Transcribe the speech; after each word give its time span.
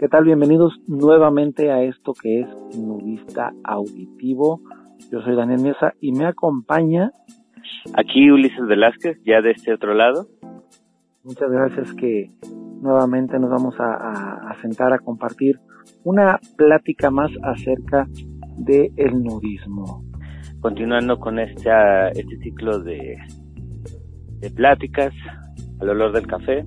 ¿Qué 0.00 0.08
tal? 0.08 0.24
Bienvenidos 0.24 0.80
nuevamente 0.86 1.70
a 1.70 1.82
esto 1.82 2.14
que 2.14 2.40
es 2.40 2.48
Nudista 2.74 3.52
Auditivo. 3.62 4.62
Yo 5.12 5.20
soy 5.20 5.36
Daniel 5.36 5.60
Mesa 5.60 5.92
y 6.00 6.12
me 6.12 6.24
acompaña... 6.24 7.12
Aquí 7.92 8.30
Ulises 8.30 8.66
Velázquez, 8.66 9.18
ya 9.26 9.42
de 9.42 9.50
este 9.50 9.74
otro 9.74 9.92
lado. 9.92 10.26
Muchas 11.22 11.50
gracias 11.50 11.92
que 11.92 12.30
nuevamente 12.80 13.38
nos 13.38 13.50
vamos 13.50 13.74
a, 13.78 14.50
sentar 14.62 14.94
a 14.94 15.00
compartir 15.00 15.60
una 16.02 16.40
plática 16.56 17.10
más 17.10 17.30
acerca 17.42 18.08
del 18.56 18.94
el 18.96 19.22
nudismo. 19.22 20.02
Continuando 20.60 21.20
con 21.20 21.38
este, 21.38 21.68
este 22.14 22.38
ciclo 22.38 22.78
de, 22.78 23.18
de 24.38 24.50
pláticas 24.50 25.12
al 25.78 25.90
olor 25.90 26.12
del 26.12 26.26
café, 26.26 26.64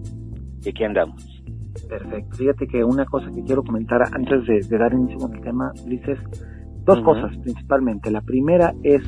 y 0.64 0.70
aquí 0.70 0.84
andamos. 0.84 1.33
Perfecto. 2.00 2.38
Fíjate 2.38 2.68
que 2.68 2.84
una 2.84 3.06
cosa 3.06 3.28
que 3.34 3.44
quiero 3.44 3.64
comentar 3.64 4.02
antes 4.12 4.48
de, 4.48 4.78
dar 4.78 4.94
inicio 4.94 5.20
con 5.20 5.36
el 5.36 5.42
tema, 5.42 5.72
Ulises, 5.86 6.18
dos 6.86 7.00
cosas 7.02 7.38
principalmente. 7.38 8.10
La 8.10 8.22
primera 8.22 8.74
es 8.82 9.04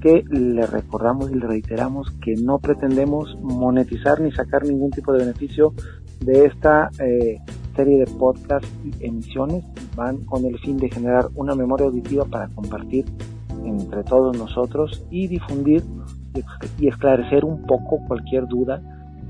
que 0.00 0.24
le 0.30 0.66
recordamos 0.66 1.30
y 1.30 1.34
le 1.34 1.46
reiteramos 1.46 2.10
que 2.22 2.34
no 2.36 2.58
pretendemos 2.60 3.38
monetizar 3.42 4.20
ni 4.20 4.32
sacar 4.32 4.64
ningún 4.64 4.90
tipo 4.90 5.12
de 5.12 5.18
beneficio 5.18 5.74
de 6.20 6.46
esta 6.46 6.90
eh, 6.98 7.38
serie 7.76 7.98
de 7.98 8.06
podcast 8.06 8.64
y 8.84 9.04
emisiones. 9.04 9.62
Van 9.94 10.24
con 10.24 10.46
el 10.46 10.58
fin 10.60 10.78
de 10.78 10.88
generar 10.88 11.28
una 11.34 11.54
memoria 11.54 11.86
auditiva 11.86 12.24
para 12.24 12.48
compartir 12.48 13.04
entre 13.66 14.02
todos 14.02 14.36
nosotros 14.36 15.04
y 15.10 15.26
difundir 15.26 15.82
y 16.78 16.88
esclarecer 16.88 17.44
un 17.44 17.66
poco 17.66 17.98
cualquier 18.06 18.46
duda 18.48 18.80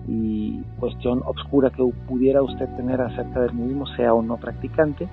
y 0.06 0.60
cuestión 0.78 1.22
obscura 1.24 1.70
que 1.70 1.84
pudiera 2.06 2.42
usted 2.42 2.68
tener 2.76 3.00
acerca 3.00 3.40
del 3.40 3.56
nudismo, 3.56 3.86
sea 3.96 4.12
o 4.14 4.22
no 4.22 4.36
practicante 4.36 5.08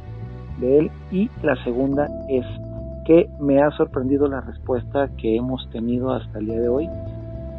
de 0.60 0.80
él. 0.80 0.92
Y 1.12 1.30
la 1.44 1.62
segunda 1.64 2.08
es 2.30 2.46
que 3.06 3.30
me 3.40 3.62
ha 3.62 3.72
sorprendido 3.72 4.28
la 4.28 4.42
respuesta 4.42 5.10
que 5.18 5.36
hemos 5.36 5.70
tenido 5.72 6.12
hasta 6.14 6.40
el 6.40 6.46
día 6.46 6.60
de 6.60 6.70
hoy 6.70 6.86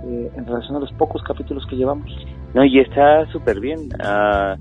eh, 0.04 0.30
en 0.36 0.46
relación 0.46 0.76
a 0.76 0.80
los 0.80 0.92
pocos 0.92 1.22
capítulos 1.22 1.66
que 1.68 1.76
llevamos. 1.76 2.10
No, 2.54 2.64
y 2.64 2.80
está 2.80 3.26
súper 3.32 3.60
bien. 3.60 3.88
Uh, 3.94 4.56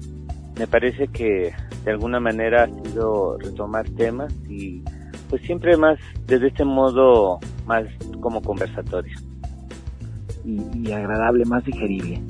me 0.58 0.68
parece 0.68 1.08
que 1.08 1.54
de 1.84 1.92
alguna 1.92 2.20
manera 2.20 2.64
ha 2.64 2.68
sido 2.68 3.38
retomar 3.38 3.88
temas 3.90 4.34
y 4.48 4.84
pues 5.30 5.42
siempre 5.44 5.76
más 5.78 5.98
desde 6.28 6.48
este 6.48 6.64
modo 6.64 7.40
más 7.66 7.86
como 8.20 8.42
conversatorio. 8.42 9.18
Y, 10.44 10.88
y 10.88 10.92
agradable, 10.92 11.46
más 11.46 11.64
digerible. 11.64 12.22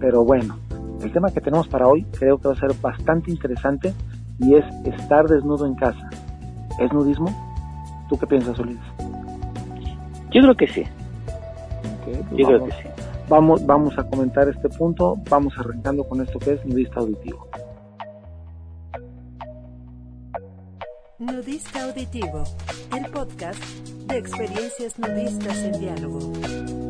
Pero 0.00 0.24
bueno, 0.24 0.58
el 1.02 1.12
tema 1.12 1.30
que 1.30 1.40
tenemos 1.40 1.68
para 1.68 1.88
hoy 1.88 2.04
creo 2.18 2.38
que 2.38 2.48
va 2.48 2.54
a 2.54 2.58
ser 2.58 2.72
bastante 2.80 3.30
interesante 3.30 3.92
y 4.38 4.54
es 4.54 4.64
estar 4.84 5.26
desnudo 5.26 5.66
en 5.66 5.74
casa. 5.74 6.08
¿Es 6.78 6.92
nudismo? 6.92 7.28
¿Tú 8.08 8.18
qué 8.18 8.26
piensas, 8.26 8.58
Ulises? 8.58 8.82
Yo 10.30 10.42
creo 10.42 10.54
que 10.56 10.68
sí. 10.68 10.84
Pues 12.04 12.18
Yo 12.38 12.46
creo 12.46 12.64
que 12.64 12.72
sí. 12.72 12.88
Vamos, 13.28 13.64
vamos 13.66 13.98
a 13.98 14.04
comentar 14.04 14.48
este 14.48 14.68
punto, 14.70 15.16
vamos 15.28 15.52
arrancando 15.58 16.04
con 16.04 16.22
esto 16.22 16.38
que 16.38 16.54
es 16.54 16.64
nudista 16.64 17.00
auditivo. 17.00 17.46
Nudista 21.18 21.84
Auditivo, 21.84 22.44
el 22.96 23.10
podcast 23.10 23.62
de 24.06 24.18
experiencias 24.18 24.98
nudistas 24.98 25.58
en 25.58 25.80
diálogo. 25.80 26.87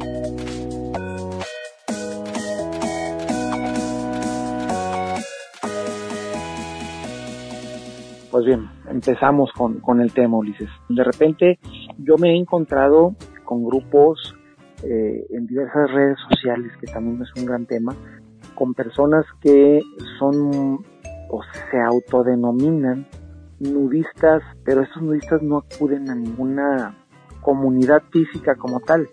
Pues 8.31 8.45
bien, 8.45 8.69
empezamos 8.91 9.51
con, 9.53 9.81
con 9.81 10.01
el 10.01 10.13
tema, 10.13 10.37
Ulises. 10.37 10.69
De 10.89 11.03
repente 11.03 11.59
yo 11.99 12.17
me 12.19 12.33
he 12.33 12.37
encontrado 12.37 13.15
con 13.45 13.65
grupos 13.65 14.35
eh, 14.83 15.27
en 15.31 15.47
diversas 15.47 15.91
redes 15.91 16.19
sociales, 16.29 16.71
que 16.81 16.87
también 16.87 17.23
es 17.23 17.29
un 17.41 17.47
gran 17.47 17.67
tema, 17.67 17.97
con 18.55 18.75
personas 18.75 19.25
que 19.41 19.81
son 20.19 20.85
o 21.31 21.43
se 21.71 21.81
autodenominan 21.81 23.07
nudistas, 23.61 24.43
pero 24.65 24.83
estos 24.83 25.03
nudistas 25.03 25.43
no 25.43 25.59
acuden 25.59 26.11
a 26.11 26.15
ninguna 26.15 26.95
comunidad 27.41 28.03
física 28.11 28.55
como 28.57 28.81
tal, 28.81 29.09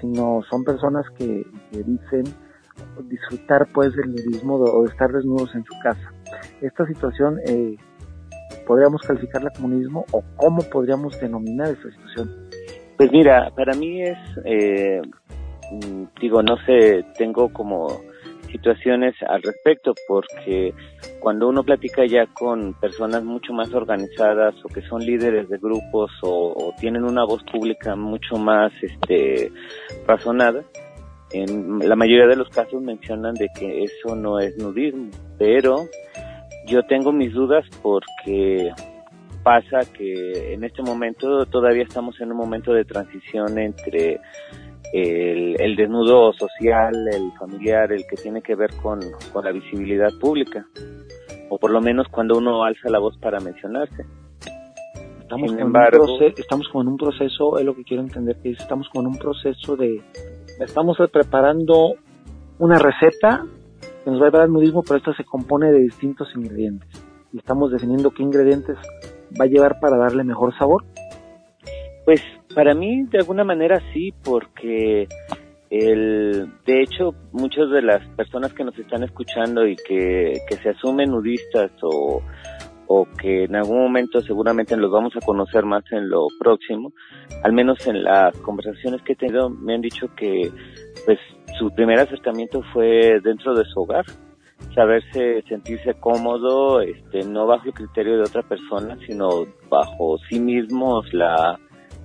sino 0.00 0.42
son 0.48 0.64
personas 0.64 1.04
que, 1.18 1.44
dicen 1.72 2.24
disfrutar 3.08 3.68
pues 3.72 3.94
del 3.94 4.10
nudismo 4.10 4.56
o 4.56 4.82
de 4.84 4.90
estar 4.90 5.12
desnudos 5.12 5.54
en 5.54 5.64
su 5.64 5.74
casa. 5.82 6.12
Esta 6.60 6.86
situación 6.86 7.38
eh, 7.46 7.76
podríamos 8.66 9.02
calificarla 9.02 9.50
como 9.50 9.68
nudismo 9.68 10.04
o 10.12 10.22
cómo 10.36 10.62
podríamos 10.62 11.18
denominar 11.20 11.68
esta 11.68 11.90
situación? 11.90 12.30
Pues 12.96 13.10
mira, 13.10 13.50
para 13.56 13.74
mí 13.74 14.02
es, 14.02 14.18
eh, 14.44 15.02
mm, 15.70 16.04
digo, 16.20 16.42
no 16.42 16.56
sé, 16.64 17.04
tengo 17.16 17.52
como 17.52 17.88
situaciones 18.54 19.14
al 19.28 19.42
respecto 19.42 19.94
porque 20.06 20.72
cuando 21.18 21.48
uno 21.48 21.64
platica 21.64 22.06
ya 22.06 22.26
con 22.26 22.74
personas 22.74 23.24
mucho 23.24 23.52
más 23.52 23.74
organizadas 23.74 24.54
o 24.64 24.68
que 24.68 24.80
son 24.82 25.04
líderes 25.04 25.48
de 25.48 25.58
grupos 25.58 26.12
o, 26.22 26.72
tienen 26.78 27.02
una 27.02 27.24
voz 27.24 27.42
pública 27.50 27.96
mucho 27.96 28.36
más 28.36 28.72
este 28.80 29.50
razonada 30.06 30.62
en 31.32 31.80
la 31.80 31.96
mayoría 31.96 32.28
de 32.28 32.36
los 32.36 32.48
casos 32.50 32.80
mencionan 32.80 33.34
de 33.34 33.48
que 33.58 33.82
eso 33.82 34.14
no 34.14 34.38
es 34.38 34.56
nudismo 34.56 35.10
pero 35.36 35.88
yo 36.66 36.82
tengo 36.84 37.12
mis 37.12 37.32
dudas 37.32 37.64
porque 37.82 38.72
pasa 39.42 39.80
que 39.92 40.54
en 40.54 40.64
este 40.64 40.82
momento 40.82 41.44
todavía 41.46 41.82
estamos 41.82 42.20
en 42.20 42.32
un 42.32 42.38
momento 42.38 42.72
de 42.72 42.84
transición 42.84 43.58
entre 43.58 44.20
el, 44.92 45.76
desnudo 45.76 46.32
social, 46.32 46.94
el 47.12 47.32
familiar, 47.38 47.92
el 47.92 48.06
que 48.08 48.16
tiene 48.16 48.40
que 48.42 48.54
ver 48.54 48.70
con, 48.82 49.00
la 49.42 49.52
visibilidad 49.52 50.10
pública, 50.20 50.66
o 51.50 51.58
por 51.58 51.70
lo 51.70 51.80
menos 51.80 52.06
cuando 52.08 52.38
uno 52.38 52.64
alza 52.64 52.88
la 52.88 52.98
voz 52.98 53.16
para 53.18 53.40
mencionarse. 53.40 54.04
Estamos, 55.20 55.50
Sin 55.50 55.60
embargo, 55.60 56.06
estamos 56.36 56.68
con 56.68 56.86
un 56.86 56.96
proceso, 56.96 57.58
es 57.58 57.64
lo 57.64 57.74
que 57.74 57.82
quiero 57.82 58.02
entender, 58.02 58.36
que 58.42 58.50
estamos 58.50 58.88
con 58.90 59.06
un 59.06 59.18
proceso 59.18 59.74
de, 59.74 60.00
estamos 60.60 60.96
preparando 61.10 61.94
una 62.58 62.78
receta 62.78 63.44
nos 64.06 64.20
va 64.20 64.28
a 64.28 64.30
dar 64.30 64.44
el 64.46 64.52
nudismo, 64.52 64.82
pero 64.82 64.98
esta 64.98 65.14
se 65.14 65.24
compone 65.24 65.72
de 65.72 65.80
distintos 65.80 66.28
ingredientes. 66.34 66.88
Y 67.32 67.38
estamos 67.38 67.72
definiendo 67.72 68.10
qué 68.10 68.22
ingredientes 68.22 68.76
va 69.40 69.44
a 69.44 69.48
llevar 69.48 69.80
para 69.80 69.96
darle 69.96 70.24
mejor 70.24 70.56
sabor. 70.56 70.84
Pues 72.04 72.22
para 72.54 72.74
mí 72.74 73.04
de 73.04 73.18
alguna 73.18 73.44
manera 73.44 73.80
sí, 73.92 74.12
porque 74.22 75.08
el, 75.70 76.48
de 76.66 76.82
hecho 76.82 77.14
muchas 77.32 77.70
de 77.70 77.82
las 77.82 78.06
personas 78.10 78.52
que 78.52 78.64
nos 78.64 78.78
están 78.78 79.02
escuchando 79.02 79.66
y 79.66 79.76
que, 79.76 80.38
que 80.48 80.56
se 80.56 80.70
asumen 80.70 81.10
nudistas 81.10 81.72
o, 81.82 82.22
o 82.86 83.06
que 83.20 83.44
en 83.44 83.56
algún 83.56 83.78
momento 83.78 84.20
seguramente 84.20 84.76
los 84.76 84.90
vamos 84.90 85.16
a 85.16 85.24
conocer 85.24 85.64
más 85.64 85.82
en 85.90 86.08
lo 86.08 86.26
próximo, 86.38 86.92
al 87.42 87.52
menos 87.52 87.84
en 87.86 88.04
las 88.04 88.36
conversaciones 88.38 89.02
que 89.02 89.14
he 89.14 89.16
tenido 89.16 89.50
me 89.50 89.74
han 89.74 89.80
dicho 89.80 90.08
que 90.14 90.52
pues 91.04 91.18
su 91.58 91.70
primer 91.70 92.00
acercamiento 92.00 92.62
fue 92.72 93.20
dentro 93.22 93.54
de 93.54 93.64
su 93.64 93.80
hogar, 93.80 94.04
saberse, 94.74 95.42
sentirse 95.48 95.94
cómodo, 95.94 96.80
este, 96.80 97.24
no 97.24 97.46
bajo 97.46 97.66
el 97.66 97.74
criterio 97.74 98.16
de 98.16 98.22
otra 98.22 98.42
persona, 98.42 98.96
sino 99.06 99.46
bajo 99.68 100.18
sí 100.28 100.40
mismos, 100.40 101.12
la, 101.12 101.58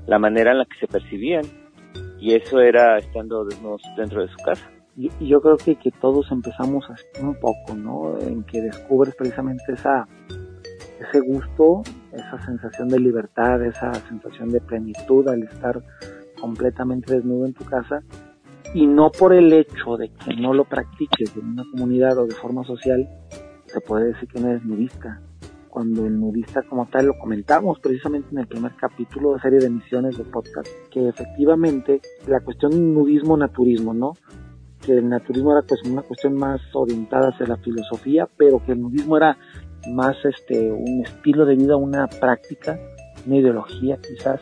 la 0.07 0.19
manera 0.19 0.51
en 0.51 0.59
la 0.59 0.65
que 0.65 0.79
se 0.79 0.87
percibían. 0.87 1.43
Y 2.19 2.33
eso 2.33 2.59
era 2.59 2.97
estando 2.97 3.45
desnudos 3.45 3.81
dentro 3.95 4.21
de 4.21 4.27
su 4.27 4.37
casa. 4.43 4.69
Y, 4.97 5.09
yo 5.25 5.41
creo 5.41 5.57
que, 5.57 5.75
que 5.75 5.91
todos 5.91 6.29
empezamos 6.31 6.85
un 7.21 7.33
poco, 7.39 7.73
¿no? 7.75 8.19
En 8.19 8.43
que 8.43 8.61
descubres 8.61 9.15
precisamente 9.15 9.63
esa, 9.71 10.05
ese 10.99 11.21
gusto, 11.21 11.81
esa 12.11 12.39
sensación 12.45 12.89
de 12.89 12.99
libertad, 12.99 13.63
esa 13.63 13.93
sensación 13.93 14.49
de 14.49 14.59
plenitud 14.59 15.27
al 15.29 15.43
estar 15.43 15.81
completamente 16.39 17.15
desnudo 17.15 17.45
en 17.45 17.53
tu 17.53 17.63
casa 17.63 18.03
y 18.73 18.85
no 18.85 19.11
por 19.11 19.33
el 19.33 19.51
hecho 19.51 19.97
de 19.97 20.09
que 20.09 20.35
no 20.35 20.53
lo 20.53 20.65
practiques 20.65 21.35
en 21.35 21.49
una 21.49 21.63
comunidad 21.71 22.17
o 22.17 22.27
de 22.27 22.35
forma 22.35 22.63
social, 22.63 23.07
se 23.65 23.81
puede 23.81 24.13
decir 24.13 24.27
que 24.29 24.39
no 24.39 24.49
eres 24.49 24.63
nudista. 24.65 25.21
Cuando 25.69 26.05
el 26.05 26.19
nudista 26.19 26.63
como 26.63 26.87
tal 26.87 27.07
lo 27.07 27.19
comentamos 27.19 27.79
precisamente 27.79 28.29
en 28.31 28.39
el 28.39 28.47
primer 28.47 28.75
capítulo 28.75 29.33
de 29.33 29.39
serie 29.39 29.59
de 29.59 29.67
emisiones 29.67 30.17
de 30.17 30.23
podcast, 30.23 30.67
que 30.91 31.07
efectivamente 31.07 32.01
la 32.27 32.39
cuestión 32.39 32.93
nudismo-naturismo, 32.93 33.93
¿no? 33.93 34.13
Que 34.83 34.93
el 34.93 35.07
naturismo 35.07 35.51
era 35.51 35.61
pues 35.61 35.81
una 35.85 36.01
cuestión 36.01 36.33
más 36.35 36.59
orientada 36.73 37.29
hacia 37.29 37.45
la 37.45 37.57
filosofía, 37.57 38.27
pero 38.35 38.63
que 38.65 38.71
el 38.71 38.81
nudismo 38.81 39.17
era 39.17 39.37
más 39.93 40.17
este 40.25 40.71
un 40.71 41.03
estilo 41.05 41.45
de 41.45 41.55
vida, 41.55 41.77
una 41.77 42.07
práctica, 42.07 42.79
una 43.27 43.37
ideología 43.37 43.97
quizás, 43.97 44.41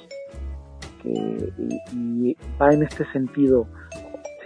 que 1.03 1.53
y 1.93 2.37
va 2.59 2.73
en 2.73 2.83
este 2.83 3.05
sentido 3.11 3.67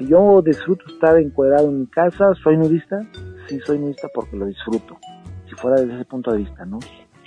yo 0.07 0.41
disfruto 0.41 0.85
estar 0.87 1.17
encuadrado 1.17 1.69
en 1.69 1.81
mi 1.81 1.87
casa, 1.87 2.33
¿soy 2.43 2.57
nudista? 2.57 3.01
Sí, 3.47 3.59
soy 3.65 3.79
nudista 3.79 4.07
porque 4.13 4.37
lo 4.37 4.45
disfruto. 4.45 4.97
si 5.47 5.55
fuera 5.55 5.81
desde 5.81 5.95
ese 5.95 6.05
punto 6.05 6.31
de 6.31 6.39
vista, 6.39 6.65
¿no? 6.65 6.79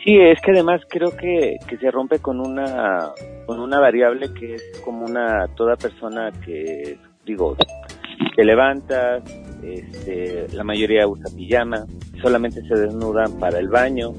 Sí, 0.04 0.18
es 0.18 0.38
que 0.42 0.50
además 0.50 0.82
creo 0.88 1.16
que, 1.16 1.56
que 1.66 1.78
se 1.78 1.90
rompe 1.90 2.18
con 2.18 2.38
una 2.38 3.10
con 3.46 3.60
una 3.60 3.80
variable 3.80 4.32
que 4.34 4.54
es 4.54 4.80
como 4.84 5.06
una 5.06 5.48
toda 5.56 5.76
persona 5.76 6.30
que 6.44 6.98
digo 7.24 7.56
te 8.36 8.44
levantas, 8.44 9.22
este, 9.62 10.46
la 10.52 10.64
mayoría 10.64 11.06
usa 11.06 11.34
pijama, 11.34 11.86
solamente 12.20 12.62
se 12.62 12.74
desnudan 12.74 13.38
para 13.38 13.58
el 13.58 13.68
baño, 13.68 14.12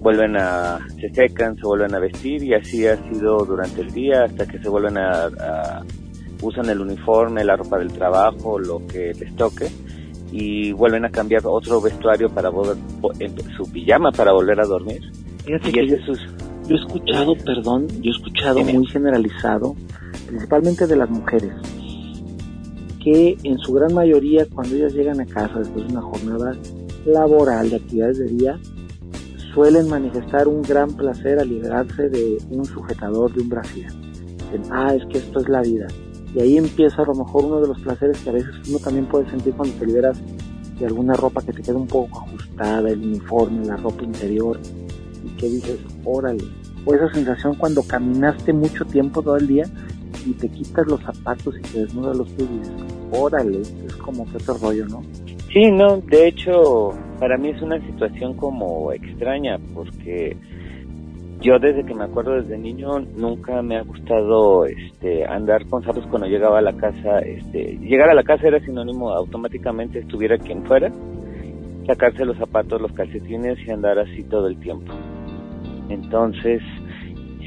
vuelven 0.00 0.36
a, 0.36 0.78
se 1.00 1.08
secan, 1.10 1.56
se 1.56 1.62
vuelven 1.62 1.94
a 1.94 1.98
vestir 1.98 2.42
y 2.42 2.54
así 2.54 2.86
ha 2.86 2.96
sido 3.10 3.38
durante 3.44 3.80
el 3.80 3.90
día 3.92 4.24
hasta 4.24 4.46
que 4.46 4.58
se 4.58 4.68
vuelven 4.68 4.98
a, 4.98 5.26
a 5.26 5.82
usan 6.42 6.68
el 6.68 6.80
uniforme, 6.80 7.44
la 7.44 7.56
ropa 7.56 7.78
del 7.78 7.92
trabajo, 7.92 8.58
lo 8.58 8.86
que 8.86 9.14
les 9.14 9.34
toque 9.36 9.70
y 10.32 10.72
vuelven 10.72 11.04
a 11.04 11.10
cambiar 11.10 11.42
otro 11.44 11.80
vestuario 11.80 12.28
para 12.30 12.48
volver, 12.48 12.80
su 13.56 13.70
pijama 13.70 14.10
para 14.10 14.32
volver 14.32 14.60
a 14.60 14.66
dormir. 14.66 15.00
Fíjate 15.44 15.72
que 15.72 15.86
yo, 15.86 15.96
yo, 16.66 16.76
he 16.76 16.78
escuchado, 16.78 17.34
perdón, 17.36 17.86
yo 18.00 18.10
he 18.10 18.14
escuchado 18.16 18.60
muy 18.64 18.86
generalizado, 18.86 19.76
principalmente 20.26 20.86
de 20.86 20.96
las 20.96 21.10
mujeres, 21.10 21.52
que 23.02 23.36
en 23.42 23.58
su 23.58 23.74
gran 23.74 23.92
mayoría 23.92 24.46
cuando 24.46 24.74
ellas 24.76 24.94
llegan 24.94 25.20
a 25.20 25.26
casa 25.26 25.58
después 25.58 25.86
de 25.86 25.92
una 25.92 26.02
jornada 26.02 26.56
laboral 27.04 27.68
de 27.68 27.76
actividades 27.76 28.18
de 28.18 28.26
día, 28.28 28.58
suelen 29.52 29.88
manifestar 29.88 30.48
un 30.48 30.62
gran 30.62 30.92
placer 30.92 31.38
al 31.38 31.48
liberarse 31.48 32.08
de 32.08 32.38
un 32.50 32.64
sujetador, 32.64 33.32
de 33.34 33.42
un 33.42 33.48
brasier. 33.48 33.92
Dicen, 33.92 34.62
ah, 34.70 34.94
es 34.94 35.04
que 35.06 35.18
esto 35.18 35.40
es 35.40 35.48
la 35.48 35.60
vida. 35.60 35.88
Y 36.34 36.40
ahí 36.40 36.56
empieza 36.56 37.02
a 37.02 37.06
lo 37.06 37.14
mejor 37.14 37.44
uno 37.44 37.60
de 37.60 37.68
los 37.68 37.80
placeres 37.80 38.18
que 38.20 38.30
a 38.30 38.32
veces 38.32 38.54
uno 38.68 38.78
también 38.78 39.06
puede 39.06 39.28
sentir 39.28 39.52
cuando 39.54 39.74
te 39.76 39.86
liberas 39.86 40.20
de 40.78 40.86
alguna 40.86 41.14
ropa 41.14 41.42
que 41.42 41.52
te 41.52 41.62
queda 41.62 41.76
un 41.76 41.86
poco 41.86 42.20
ajustada, 42.20 42.88
el 42.88 43.00
uniforme, 43.00 43.66
la 43.66 43.76
ropa 43.76 44.02
interior, 44.02 44.58
y 45.24 45.28
que 45.36 45.48
dices, 45.48 45.78
órale. 46.04 46.44
O 46.84 46.94
esa 46.94 47.12
sensación 47.12 47.54
cuando 47.54 47.82
caminaste 47.82 48.52
mucho 48.52 48.84
tiempo 48.84 49.22
todo 49.22 49.36
el 49.36 49.46
día 49.46 49.64
y 50.26 50.32
te 50.32 50.48
quitas 50.48 50.86
los 50.86 51.00
zapatos 51.02 51.56
y 51.58 51.62
te 51.62 51.80
desnudas 51.80 52.16
los 52.16 52.28
pies 52.30 52.48
y 52.50 52.58
dices, 52.58 52.74
órale, 53.12 53.60
es 53.60 53.96
como 53.96 54.24
que 54.30 54.36
otro 54.38 54.54
rollo, 54.54 54.86
¿no? 54.88 55.02
Sí, 55.52 55.70
no, 55.70 55.98
de 55.98 56.28
hecho, 56.28 56.90
para 57.20 57.36
mí 57.36 57.50
es 57.50 57.60
una 57.60 57.78
situación 57.86 58.34
como 58.34 58.90
extraña 58.92 59.58
porque 59.74 60.36
yo 61.42 61.58
desde 61.58 61.84
que 61.84 61.94
me 61.94 62.04
acuerdo 62.04 62.40
desde 62.40 62.56
niño 62.56 63.00
nunca 63.16 63.62
me 63.62 63.76
ha 63.76 63.82
gustado 63.82 64.64
este 64.66 65.24
andar 65.26 65.66
con 65.66 65.82
zapatos 65.82 66.06
cuando 66.08 66.28
llegaba 66.28 66.58
a 66.58 66.62
la 66.62 66.72
casa 66.72 67.18
este 67.18 67.78
llegar 67.78 68.08
a 68.08 68.14
la 68.14 68.22
casa 68.22 68.46
era 68.46 68.60
sinónimo 68.60 69.10
automáticamente 69.10 69.98
estuviera 69.98 70.38
quien 70.38 70.64
fuera 70.64 70.90
sacarse 71.86 72.24
los 72.24 72.36
zapatos 72.38 72.80
los 72.80 72.92
calcetines 72.92 73.58
y 73.66 73.70
andar 73.70 73.98
así 73.98 74.22
todo 74.24 74.46
el 74.46 74.58
tiempo. 74.58 74.92
Entonces 75.88 76.62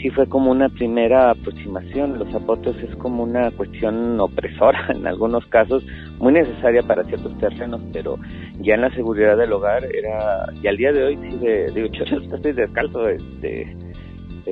sí 0.01 0.09
fue 0.09 0.27
como 0.27 0.51
una 0.51 0.69
primera 0.69 1.31
aproximación. 1.31 2.19
Los 2.19 2.29
zapatos 2.31 2.75
es 2.83 2.95
como 2.97 3.23
una 3.23 3.51
cuestión 3.51 4.19
opresora 4.19 4.87
en 4.89 5.07
algunos 5.07 5.45
casos 5.47 5.85
muy 6.19 6.33
necesaria 6.33 6.81
para 6.83 7.03
ciertos 7.03 7.37
terrenos 7.39 7.81
pero 7.91 8.17
ya 8.61 8.75
en 8.75 8.81
la 8.81 8.91
seguridad 8.91 9.37
del 9.37 9.51
hogar 9.51 9.83
era 9.85 10.45
y 10.61 10.67
al 10.67 10.77
día 10.77 10.93
de 10.93 11.03
hoy 11.03 11.15
de, 11.15 11.71
digo 11.71 11.87
yo 11.91 12.03
estoy 12.03 12.53
descalzo 12.53 13.09
este 13.09 13.75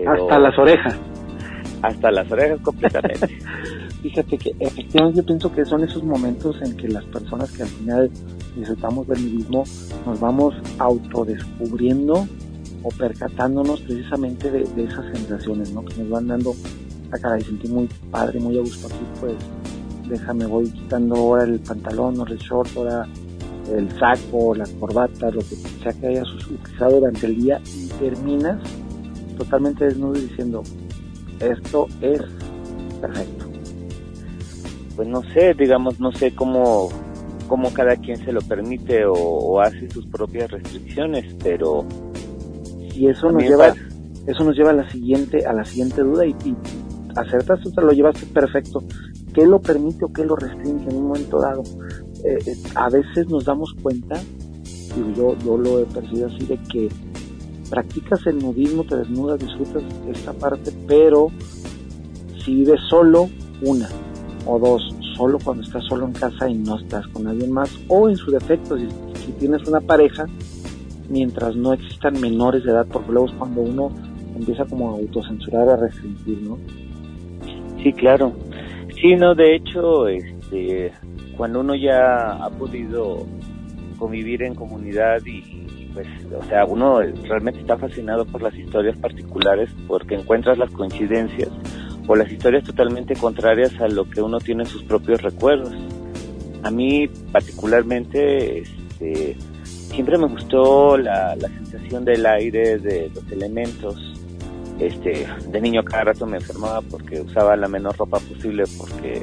hasta 0.07 0.39
las 0.39 0.57
orejas. 0.57 0.95
Hasta 1.81 2.11
las 2.11 2.31
orejas 2.31 2.59
completamente. 2.61 3.27
Fíjate 4.01 4.37
que 4.37 4.55
efectivamente 4.59 5.21
yo 5.21 5.25
pienso 5.25 5.53
que 5.53 5.65
son 5.65 5.83
esos 5.83 6.03
momentos 6.03 6.61
en 6.61 6.75
que 6.75 6.89
las 6.89 7.05
personas 7.05 7.51
que 7.51 7.63
al 7.63 7.69
final 7.69 8.11
disfrutamos 8.55 9.07
del 9.07 9.21
mismo 9.21 9.63
nos 10.05 10.19
vamos 10.19 10.55
autodescubriendo 10.77 12.27
o 12.83 12.89
percatándonos 12.89 13.81
precisamente 13.81 14.51
de, 14.51 14.63
esas 14.83 15.05
sensaciones, 15.13 15.73
¿no? 15.73 15.85
Que 15.85 16.01
nos 16.01 16.09
van 16.09 16.27
dando, 16.27 16.53
a 17.11 17.17
cara 17.17 17.39
y 17.39 17.43
sentí 17.43 17.67
muy 17.69 17.87
padre, 18.11 18.39
muy 18.39 18.57
a 18.57 18.61
gusto 18.61 18.87
aquí, 18.87 19.05
pues 19.21 19.35
déjame, 20.09 20.45
voy 20.45 20.69
quitando 20.69 21.15
ahora 21.15 21.43
el 21.45 21.59
pantalón 21.59 22.19
o 22.19 22.25
el 22.27 22.37
short, 22.37 22.69
ahora 22.75 23.07
el 23.71 23.89
saco, 23.97 24.53
la 24.53 24.65
corbata, 24.79 25.31
lo 25.31 25.39
que 25.39 25.55
sea 25.81 25.93
que 25.93 26.07
hayas 26.07 26.27
utilizado 26.33 26.99
durante 26.99 27.25
el 27.25 27.37
día 27.37 27.61
y 27.65 27.87
terminas 27.87 28.59
totalmente 29.43 29.85
desnudo 29.85 30.17
y 30.17 30.27
diciendo, 30.27 30.63
esto 31.39 31.87
es 32.01 32.21
perfecto. 33.01 33.45
Pues 34.95 35.07
no 35.07 35.21
sé, 35.33 35.53
digamos, 35.53 35.99
no 35.99 36.11
sé 36.11 36.33
cómo, 36.33 36.89
cómo 37.47 37.73
cada 37.73 37.95
quien 37.97 38.17
se 38.23 38.31
lo 38.31 38.41
permite 38.41 39.05
o, 39.05 39.59
hace 39.59 39.89
sus 39.89 40.05
propias 40.07 40.51
restricciones, 40.51 41.35
pero... 41.43 41.85
Y 42.95 43.07
eso 43.07 43.31
nos 43.31 43.41
lleva, 43.41 43.73
eso 44.27 44.43
nos 44.43 44.55
lleva 44.55 44.69
a 44.69 44.73
la 44.73 44.89
siguiente, 44.89 45.45
a 45.47 45.53
la 45.53 45.65
siguiente 45.65 46.03
duda 46.03 46.27
y, 46.27 46.35
y 46.45 46.55
acertas, 47.15 47.59
tú 47.61 47.71
te 47.71 47.81
lo 47.81 47.91
llevaste 47.91 48.27
perfecto. 48.27 48.83
¿Qué 49.33 49.47
lo 49.47 49.59
permite 49.59 50.05
o 50.05 50.13
qué 50.13 50.23
lo 50.23 50.35
restringe 50.35 50.89
en 50.89 50.97
un 50.97 51.07
momento 51.07 51.39
dado? 51.39 51.63
Eh, 52.23 52.37
eh, 52.45 52.55
a 52.75 52.87
veces 52.89 53.27
nos 53.29 53.45
damos 53.45 53.73
cuenta, 53.81 54.15
y 54.95 55.17
yo, 55.17 55.35
yo 55.43 55.57
lo 55.57 55.79
he 55.79 55.85
percibido 55.85 56.27
así, 56.27 56.45
de 56.45 56.57
que 56.71 56.89
practicas 57.73 58.27
el 58.27 58.37
nudismo, 58.37 58.83
te 58.83 58.97
desnudas, 58.97 59.39
disfrutas 59.39 59.81
esta 60.07 60.31
parte, 60.31 60.71
pero 60.87 61.31
si 62.45 62.53
vives 62.53 62.79
solo, 62.87 63.27
una 63.63 63.89
o 64.45 64.59
dos, 64.59 64.95
solo 65.17 65.39
cuando 65.43 65.63
estás 65.63 65.83
solo 65.85 66.05
en 66.05 66.13
casa 66.13 66.47
y 66.47 66.53
no 66.53 66.77
estás 66.77 67.07
con 67.07 67.25
alguien 67.25 67.51
más, 67.51 67.75
o 67.87 68.07
en 68.09 68.15
su 68.15 68.29
defecto, 68.29 68.77
si, 68.77 69.31
tienes 69.39 69.67
una 69.67 69.81
pareja, 69.81 70.27
mientras 71.09 71.55
no 71.55 71.73
existan 71.73 72.21
menores 72.21 72.63
de 72.63 72.69
edad, 72.69 72.85
porque 72.91 73.11
luego 73.11 73.27
es 73.29 73.33
cuando 73.39 73.61
uno 73.61 73.89
empieza 74.35 74.65
como 74.65 74.91
a 74.91 74.99
autocensurar, 74.99 75.69
a 75.69 75.75
restringir, 75.75 76.43
¿no? 76.43 76.59
Sí, 77.81 77.91
claro. 77.93 78.33
Sí, 79.01 79.15
no, 79.15 79.33
de 79.33 79.55
hecho, 79.55 80.07
este, 80.09 80.91
cuando 81.35 81.61
uno 81.61 81.73
ya 81.73 82.33
ha 82.33 82.51
podido 82.51 83.25
convivir 83.97 84.43
en 84.43 84.53
comunidad 84.53 85.25
y, 85.25 85.62
pues, 85.93 86.07
o 86.33 86.43
sea, 86.45 86.65
uno 86.65 86.99
realmente 87.01 87.61
está 87.61 87.77
fascinado 87.77 88.25
por 88.25 88.41
las 88.41 88.55
historias 88.55 88.97
particulares 88.97 89.69
porque 89.87 90.15
encuentras 90.15 90.57
las 90.57 90.71
coincidencias 90.71 91.49
o 92.07 92.15
las 92.15 92.31
historias 92.31 92.63
totalmente 92.63 93.15
contrarias 93.15 93.79
a 93.79 93.87
lo 93.87 94.09
que 94.09 94.21
uno 94.21 94.39
tiene 94.39 94.63
en 94.63 94.69
sus 94.69 94.83
propios 94.83 95.21
recuerdos. 95.21 95.73
A 96.63 96.71
mí 96.71 97.07
particularmente, 97.31 98.59
este, 98.59 99.37
siempre 99.63 100.17
me 100.17 100.27
gustó 100.27 100.97
la, 100.97 101.35
la 101.35 101.47
sensación 101.49 102.03
del 102.05 102.25
aire, 102.25 102.77
de 102.79 103.11
los 103.13 103.31
elementos. 103.31 103.95
Este, 104.79 105.27
de 105.49 105.61
niño 105.61 105.83
cada 105.83 106.05
rato 106.05 106.25
me 106.25 106.37
enfermaba 106.37 106.81
porque 106.81 107.21
usaba 107.21 107.55
la 107.55 107.67
menor 107.67 107.95
ropa 107.95 108.19
posible 108.19 108.63
porque 108.77 109.21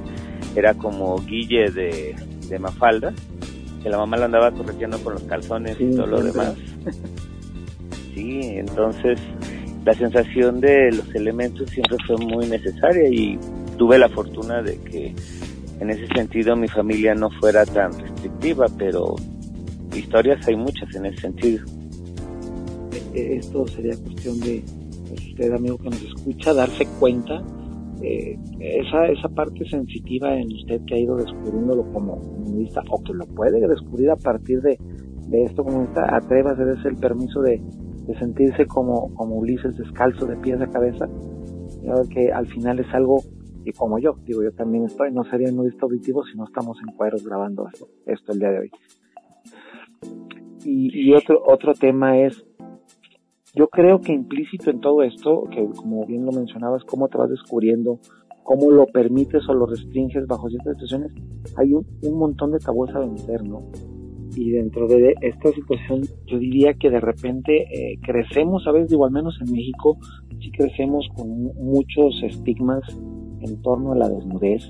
era 0.55 0.75
como 0.75 1.17
Guille 1.19 1.71
de, 1.71 2.15
de 2.49 2.59
Mafalda 2.59 3.12
que 3.83 3.89
la 3.89 3.99
mamá 3.99 4.17
la 4.17 4.27
andaba 4.27 4.51
correteando 4.53 4.99
con 4.99 5.15
los 5.15 5.23
calzones 5.25 5.77
y 5.81 5.91
todo 5.91 6.07
lo 6.07 6.23
demás. 6.23 6.55
Sí, 8.13 8.41
entonces 8.43 9.19
la 9.85 9.95
sensación 9.95 10.61
de 10.61 10.91
los 10.93 11.15
elementos 11.15 11.71
siempre 11.71 11.97
fue 12.07 12.17
muy 12.19 12.45
necesaria 12.47 13.09
y 13.09 13.39
tuve 13.79 13.99
la 13.99 14.09
fortuna 14.09 14.61
de 14.63 14.79
que 14.79 15.15
en 15.81 15.91
ese 15.91 16.07
sentido 16.09 16.57
mi 16.57 16.69
familia 16.69 17.15
no 17.15 17.31
fuera 17.31 17.65
tan 17.65 17.93
restrictiva, 17.99 18.67
pero 18.77 19.15
historias 19.97 20.47
hay 20.49 20.57
muchas 20.57 20.95
en 20.95 21.07
ese 21.07 21.21
sentido. 21.23 21.65
E-, 23.15 23.37
esto 23.37 23.67
sería 23.69 23.97
cuestión 23.97 24.39
de 24.41 24.63
pues, 25.09 25.27
usted, 25.29 25.53
amigo 25.53 25.79
que 25.79 25.91
nos 25.91 26.03
escucha, 26.03 26.53
darse 26.53 26.87
cuenta 26.99 27.43
eh, 28.02 28.38
esa, 28.61 29.07
esa 29.07 29.28
parte 29.28 29.64
sensitiva 29.69 30.35
en 30.35 30.52
usted 30.52 30.80
que 30.87 30.95
ha 30.95 30.99
ido 30.99 31.16
descubriéndolo 31.16 31.90
como 31.92 32.21
comunista 32.21 32.83
o 32.90 33.02
que 33.02 33.12
lo 33.12 33.26
puede 33.26 33.66
descubrir 33.66 34.11
a 34.11 34.16
partir 34.16 34.61
de, 34.62 34.78
de 35.28 35.45
esto 35.45 35.64
comunista, 35.64 36.14
atrévase, 36.14 36.62
ese 36.62 36.88
el 36.88 36.97
permiso 36.97 37.40
de, 37.42 37.61
sentirse 38.19 38.66
como, 38.66 39.14
como 39.14 39.37
Ulises 39.37 39.76
descalzo 39.76 40.26
de 40.26 40.37
pies 40.38 40.61
a 40.61 40.66
cabeza 40.66 41.09
que 42.12 42.33
al 42.33 42.47
final 42.47 42.80
es 42.80 42.92
algo 42.92 43.23
y 43.64 43.73
como 43.73 43.99
yo, 43.99 44.16
digo 44.25 44.42
yo 44.42 44.52
también 44.52 44.85
estoy, 44.85 45.12
no 45.12 45.23
sería 45.25 45.52
nudista 45.52 45.87
auditivo 45.87 46.25
si 46.25 46.37
no 46.37 46.45
estamos 46.45 46.78
en 46.80 46.97
cueros 46.97 47.25
grabando 47.25 47.69
esto, 47.73 47.87
esto 48.07 48.33
el 48.33 48.38
día 48.38 48.50
de 48.50 48.59
hoy. 48.61 48.71
Y, 50.64 51.09
y 51.09 51.12
otro, 51.14 51.42
otro 51.47 51.75
tema 51.75 52.19
es 52.19 52.45
yo 53.54 53.69
creo 53.69 54.00
que 54.00 54.12
implícito 54.12 54.71
en 54.71 54.80
todo 54.80 55.02
esto, 55.02 55.45
que 55.50 55.66
como 55.76 56.07
bien 56.07 56.25
lo 56.25 56.33
mencionabas, 56.33 56.85
cómo 56.85 57.09
te 57.09 57.19
vas 57.19 57.30
descubriendo, 57.30 57.99
cómo 58.45 58.71
lo 58.71 58.87
permites 58.87 59.49
o 59.49 59.54
lo 59.54 59.66
restringes 59.66 60.26
bajo 60.26 60.49
ciertas 60.49 60.75
situaciones, 60.75 61.12
hay 61.57 61.73
un, 61.73 62.19
montón 62.19 62.52
de 62.52 62.59
tabúes 62.59 62.95
a 62.95 63.00
vencer, 63.00 63.42
¿no? 63.47 63.62
Y 64.37 64.50
dentro 64.50 64.87
de 64.87 65.14
esta 65.21 65.50
situación, 65.50 66.02
yo 66.26 66.38
diría 66.38 66.75
que 66.75 66.90
de 66.90 67.00
repente 67.00 67.62
eh, 67.62 67.99
crecemos, 68.02 68.66
a 68.66 68.73
veces 68.73 68.90
digo, 68.90 69.04
al 69.04 69.11
menos 69.11 69.37
en 69.45 69.52
México, 69.52 69.99
sí 70.40 70.52
crecemos 70.52 71.09
con 71.16 71.28
muchos 71.57 72.23
estigmas 72.23 72.83
en 73.40 73.61
torno 73.62 73.92
a 73.92 73.97
la 73.97 74.09
desnudez, 74.09 74.62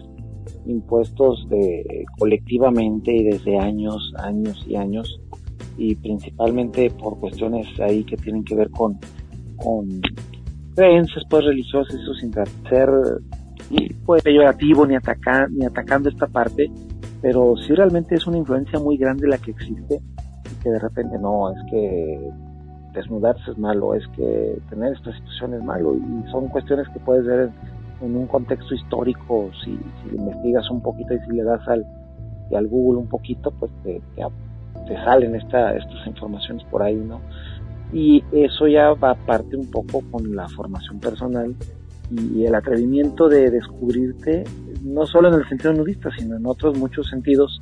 impuestos 0.66 1.46
de, 1.50 2.06
colectivamente 2.18 3.14
y 3.14 3.25
desde 3.25 3.58
años, 3.58 4.14
años 4.16 4.64
y 4.66 4.76
años 4.76 5.20
y 5.76 5.94
principalmente 5.94 6.90
por 6.90 7.18
cuestiones 7.18 7.66
ahí 7.80 8.04
que 8.04 8.16
tienen 8.16 8.44
que 8.44 8.54
ver 8.54 8.70
con, 8.70 8.98
creencias 10.74 11.24
pues 11.28 11.44
religiosas, 11.44 11.94
eso 11.94 12.14
sin 12.14 12.32
ser 12.68 12.88
pues, 14.04 14.22
peyorativo 14.22 14.86
ni, 14.86 14.96
atacar, 14.96 15.50
ni 15.50 15.64
atacando 15.64 16.08
esta 16.08 16.26
parte, 16.26 16.70
pero 17.20 17.54
sí 17.56 17.74
realmente 17.74 18.14
es 18.14 18.26
una 18.26 18.38
influencia 18.38 18.78
muy 18.78 18.96
grande 18.96 19.28
la 19.28 19.38
que 19.38 19.50
existe 19.50 20.00
y 20.50 20.62
que 20.62 20.70
de 20.70 20.78
repente 20.78 21.18
no, 21.18 21.50
es 21.50 21.58
que 21.70 22.30
desnudarse 22.92 23.50
es 23.50 23.58
malo, 23.58 23.94
es 23.94 24.06
que 24.16 24.58
tener 24.68 24.92
esta 24.94 25.12
situación 25.12 25.54
es 25.54 25.62
malo 25.62 25.94
y 25.96 26.30
son 26.30 26.48
cuestiones 26.48 26.88
que 26.88 26.98
puedes 27.00 27.24
ver 27.24 27.50
en, 28.00 28.16
un 28.16 28.26
contexto 28.26 28.74
histórico 28.74 29.50
si, 29.62 29.78
si, 30.02 30.16
investigas 30.16 30.70
un 30.70 30.80
poquito 30.80 31.14
y 31.14 31.20
si 31.20 31.32
le 31.32 31.44
das 31.44 31.66
al, 31.68 31.84
al 32.56 32.66
Google 32.66 33.00
un 33.00 33.08
poquito, 33.08 33.50
pues 33.52 33.70
te, 33.84 34.00
te, 34.16 34.22
salen 34.97 35.35
esta, 35.35 35.76
estas 35.76 36.06
informaciones 36.06 36.64
por 36.64 36.82
ahí, 36.82 36.97
¿no? 36.97 37.20
Y 37.92 38.23
eso 38.32 38.68
ya 38.68 38.92
va 38.92 39.11
aparte 39.11 39.56
un 39.56 39.70
poco 39.70 40.02
con 40.11 40.35
la 40.35 40.49
formación 40.49 41.00
personal 41.00 41.54
y 42.11 42.44
el 42.44 42.54
atrevimiento 42.54 43.28
de 43.28 43.50
descubrirte, 43.50 44.44
no 44.82 45.06
solo 45.06 45.28
en 45.28 45.35
el 45.35 45.49
sentido 45.49 45.73
nudista, 45.73 46.11
sino 46.16 46.37
en 46.37 46.47
otros 46.47 46.76
muchos 46.78 47.09
sentidos, 47.09 47.59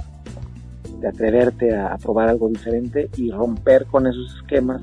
de 1.01 1.09
atreverte 1.09 1.77
a, 1.77 1.97
probar 1.97 2.29
algo 2.29 2.49
diferente 2.49 3.09
y 3.17 3.31
romper 3.31 3.87
con 3.87 4.07
esos 4.07 4.35
esquemas 4.37 4.83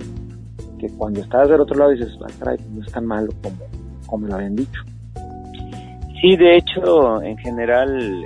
que 0.80 0.88
cuando 0.98 1.20
estás 1.20 1.50
del 1.50 1.60
otro 1.60 1.78
lado 1.78 1.92
dices, 1.92 2.18
ah, 2.22 2.56
no 2.72 2.84
es 2.84 2.92
tan 2.92 3.06
malo 3.06 3.32
como, 3.42 3.58
como 4.06 4.28
lo 4.28 4.36
habían 4.36 4.56
dicho. 4.56 4.82
Sí, 6.22 6.38
de 6.38 6.58
hecho, 6.58 7.22
en 7.22 7.38
general, 7.38 8.26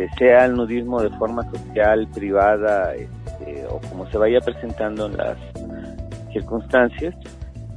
este, 0.00 0.08
sea 0.18 0.46
el 0.46 0.54
nudismo 0.54 1.02
de 1.02 1.10
forma 1.10 1.42
social, 1.50 2.06
privada, 2.14 2.94
este, 3.40 3.66
o 3.66 3.80
como 3.88 4.08
se 4.10 4.18
vaya 4.18 4.40
presentando 4.40 5.06
en 5.06 5.16
las 5.16 5.36
circunstancias, 6.32 7.14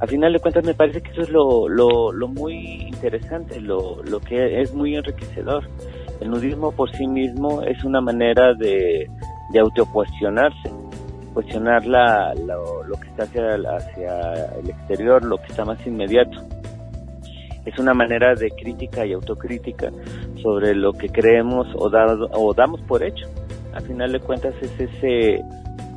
a 0.00 0.06
final 0.06 0.32
de 0.32 0.40
cuentas 0.40 0.64
me 0.64 0.74
parece 0.74 1.00
que 1.00 1.10
eso 1.10 1.22
es 1.22 1.30
lo, 1.30 1.68
lo, 1.68 2.28
muy 2.28 2.82
interesante, 2.88 3.60
lo, 3.60 4.02
lo 4.02 4.20
que 4.20 4.60
es 4.60 4.74
muy 4.74 4.96
enriquecedor. 4.96 5.68
El 6.20 6.30
nudismo 6.30 6.72
por 6.72 6.90
sí 6.92 7.06
mismo 7.06 7.62
es 7.62 7.82
una 7.84 8.00
manera 8.00 8.54
de, 8.54 9.08
de 9.52 9.60
autocuestionarse, 9.60 10.70
cuestionar 11.32 11.86
la, 11.86 12.34
lo, 12.34 12.98
que 13.00 13.08
está 13.08 13.24
hacia, 13.24 13.54
hacia 13.76 14.46
el 14.60 14.70
exterior, 14.70 15.24
lo 15.24 15.38
que 15.38 15.46
está 15.46 15.64
más 15.64 15.84
inmediato. 15.86 16.38
Es 17.64 17.78
una 17.78 17.94
manera 17.94 18.34
de 18.34 18.50
crítica 18.50 19.06
y 19.06 19.12
autocrítica 19.12 19.90
sobre 20.42 20.74
lo 20.74 20.92
que 20.92 21.08
creemos 21.08 21.66
o, 21.76 21.88
dado, 21.88 22.28
o 22.32 22.52
damos 22.52 22.80
por 22.82 23.02
hecho. 23.02 23.26
A 23.74 23.80
final 23.80 24.12
de 24.12 24.20
cuentas 24.20 24.54
es 24.62 24.80
ese 24.80 25.44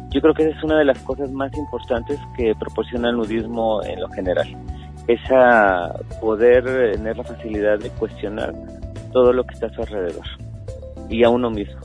yo 0.09 0.21
creo 0.21 0.33
que 0.33 0.43
esa 0.43 0.57
es 0.57 0.63
una 0.63 0.79
de 0.79 0.85
las 0.85 0.99
cosas 0.99 1.31
más 1.31 1.55
importantes 1.57 2.19
que 2.37 2.55
proporciona 2.55 3.09
el 3.09 3.17
nudismo 3.17 3.83
en 3.83 3.99
lo 3.99 4.07
general. 4.09 4.47
Esa 5.07 5.93
poder 6.21 6.63
tener 6.93 7.17
la 7.17 7.23
facilidad 7.23 7.77
de 7.77 7.89
cuestionar 7.91 8.53
todo 9.11 9.33
lo 9.33 9.43
que 9.45 9.53
está 9.53 9.67
a 9.67 9.69
su 9.69 9.81
alrededor 9.81 10.25
y 11.09 11.23
a 11.23 11.29
uno 11.29 11.49
mismo. 11.49 11.79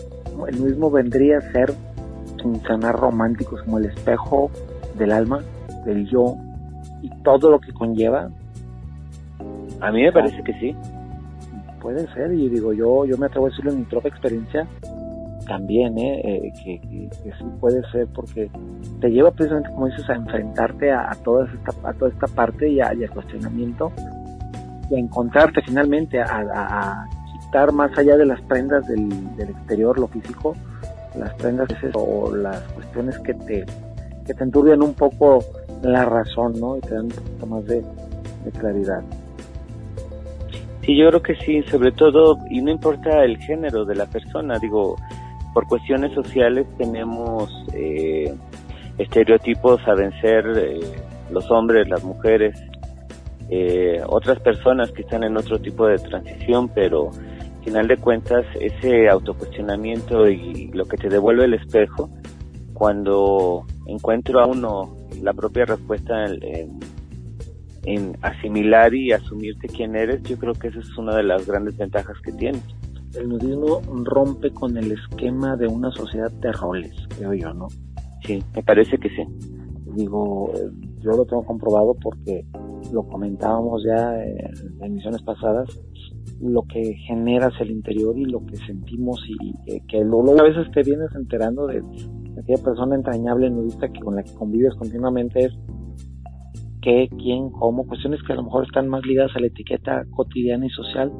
El 0.48 0.60
nudismo 0.60 0.90
vendría 0.90 1.38
a 1.38 1.40
ser, 1.52 1.72
sin 2.40 2.60
sonar 2.62 2.94
románticos, 2.94 3.60
como 3.62 3.78
el 3.78 3.86
espejo 3.86 4.50
del 4.94 5.12
alma, 5.12 5.40
del 5.84 6.08
yo 6.08 6.36
y 7.02 7.10
todo 7.22 7.50
lo 7.50 7.60
que 7.60 7.72
conlleva. 7.72 8.30
A 9.80 9.90
mí 9.90 10.02
me 10.02 10.12
parece 10.12 10.42
que 10.44 10.52
sí. 10.54 10.76
Puede 11.80 12.06
ser, 12.14 12.32
y 12.32 12.48
digo, 12.48 12.72
yo, 12.72 13.04
yo 13.04 13.18
me 13.18 13.26
atrevo 13.26 13.46
a 13.46 13.50
decirlo 13.50 13.72
en 13.72 13.80
mi 13.80 13.84
propia 13.84 14.08
experiencia, 14.08 14.68
también, 15.52 15.98
¿eh? 15.98 16.20
eh 16.24 16.52
que, 16.64 16.80
sí 17.20 17.44
puede 17.60 17.82
ser 17.90 18.06
porque 18.14 18.50
te 19.02 19.10
lleva 19.10 19.30
precisamente, 19.32 19.68
como 19.68 19.88
dices, 19.88 20.08
a 20.08 20.14
enfrentarte 20.14 20.90
a, 20.90 21.10
toda, 21.22 21.44
esta, 21.44 21.90
a 21.90 21.92
toda 21.92 22.10
esta 22.10 22.26
parte 22.26 22.70
y, 22.70 22.80
a, 22.80 22.88
al 22.88 23.10
cuestionamiento 23.10 23.92
y 24.88 24.94
a 24.94 24.98
encontrarte 24.98 25.60
finalmente, 25.60 26.22
a, 26.22 27.06
quitar 27.32 27.70
más 27.70 27.90
allá 27.98 28.16
de 28.16 28.24
las 28.24 28.40
prendas 28.42 28.86
del, 28.86 29.12
exterior, 29.38 29.98
lo 29.98 30.08
físico, 30.08 30.56
las 31.18 31.34
prendas 31.34 31.68
o 31.92 32.34
las 32.34 32.62
cuestiones 32.72 33.18
que 33.18 33.34
te, 33.34 33.66
que 34.24 34.32
te 34.32 34.44
enturbian 34.44 34.80
un 34.80 34.94
poco 34.94 35.44
la 35.82 36.06
razón, 36.06 36.58
¿no? 36.58 36.78
Y 36.78 36.80
te 36.80 36.94
dan 36.94 37.04
un 37.04 37.10
poquito 37.10 37.46
más 37.46 37.66
de 37.66 37.82
claridad. 38.58 39.02
Sí, 40.82 40.96
yo 40.96 41.08
creo 41.10 41.22
que 41.22 41.36
sí, 41.36 41.62
sobre 41.64 41.92
todo, 41.92 42.38
y 42.50 42.60
no 42.62 42.70
importa 42.70 43.22
el 43.22 43.36
género 43.36 43.84
de 43.84 43.94
la 43.94 44.06
persona, 44.06 44.58
digo, 44.58 44.96
por 45.52 45.66
cuestiones 45.66 46.12
sociales 46.14 46.66
tenemos 46.78 47.50
eh, 47.74 48.34
estereotipos 48.98 49.86
a 49.86 49.94
vencer 49.94 50.44
eh, 50.56 50.80
los 51.30 51.50
hombres, 51.50 51.88
las 51.88 52.02
mujeres, 52.04 52.58
eh, 53.50 54.02
otras 54.06 54.40
personas 54.40 54.90
que 54.92 55.02
están 55.02 55.24
en 55.24 55.36
otro 55.36 55.58
tipo 55.60 55.86
de 55.86 55.98
transición, 55.98 56.68
pero 56.68 57.10
al 57.10 57.64
final 57.64 57.86
de 57.86 57.96
cuentas 57.96 58.44
ese 58.60 59.08
autocuestionamiento 59.08 60.28
y 60.28 60.70
lo 60.72 60.86
que 60.86 60.96
te 60.96 61.08
devuelve 61.08 61.44
el 61.44 61.54
espejo, 61.54 62.10
cuando 62.72 63.66
encuentro 63.86 64.40
a 64.40 64.46
uno 64.46 64.96
la 65.20 65.32
propia 65.32 65.66
respuesta 65.66 66.24
en, 66.24 66.80
en 67.84 68.16
asimilar 68.22 68.94
y 68.94 69.12
asumirte 69.12 69.68
quién 69.68 69.96
eres, 69.96 70.22
yo 70.22 70.38
creo 70.38 70.54
que 70.54 70.68
esa 70.68 70.80
es 70.80 70.96
una 70.96 71.14
de 71.14 71.22
las 71.22 71.46
grandes 71.46 71.76
ventajas 71.76 72.16
que 72.24 72.32
tienes 72.32 72.62
el 73.18 73.28
nudismo 73.28 73.80
rompe 74.04 74.50
con 74.52 74.76
el 74.76 74.92
esquema 74.92 75.56
de 75.56 75.66
una 75.66 75.90
sociedad 75.90 76.30
de 76.30 76.52
roles, 76.52 76.92
creo 77.16 77.34
yo, 77.34 77.52
¿no? 77.52 77.68
Sí, 78.24 78.42
me 78.54 78.62
parece 78.62 78.98
que 78.98 79.08
sí. 79.10 79.22
Digo, 79.94 80.50
yo 81.00 81.10
lo 81.10 81.24
tengo 81.26 81.44
comprobado 81.44 81.94
porque 82.02 82.46
lo 82.92 83.02
comentábamos 83.06 83.82
ya 83.84 84.22
en 84.24 84.82
emisiones 84.82 85.22
pasadas, 85.22 85.68
lo 86.40 86.62
que 86.62 86.94
generas 87.06 87.52
el 87.60 87.70
interior 87.70 88.16
y 88.16 88.24
lo 88.24 88.44
que 88.46 88.56
sentimos 88.56 89.20
y, 89.28 89.80
que, 89.86 90.00
luego 90.04 90.38
a 90.38 90.44
veces 90.44 90.70
te 90.72 90.82
vienes 90.82 91.14
enterando 91.14 91.66
de, 91.66 91.82
aquella 92.40 92.62
persona 92.62 92.94
entrañable 92.94 93.50
nudista 93.50 93.88
que 93.88 94.00
con 94.00 94.16
la 94.16 94.22
que 94.22 94.34
convives 94.34 94.74
continuamente 94.74 95.44
es 95.44 95.52
qué, 96.80 97.08
quién, 97.18 97.50
cómo, 97.50 97.86
cuestiones 97.86 98.20
que 98.26 98.32
a 98.32 98.36
lo 98.36 98.44
mejor 98.44 98.64
están 98.64 98.88
más 98.88 99.04
ligadas 99.04 99.32
a 99.36 99.40
la 99.40 99.48
etiqueta 99.48 100.04
cotidiana 100.10 100.66
y 100.66 100.70
social 100.70 101.12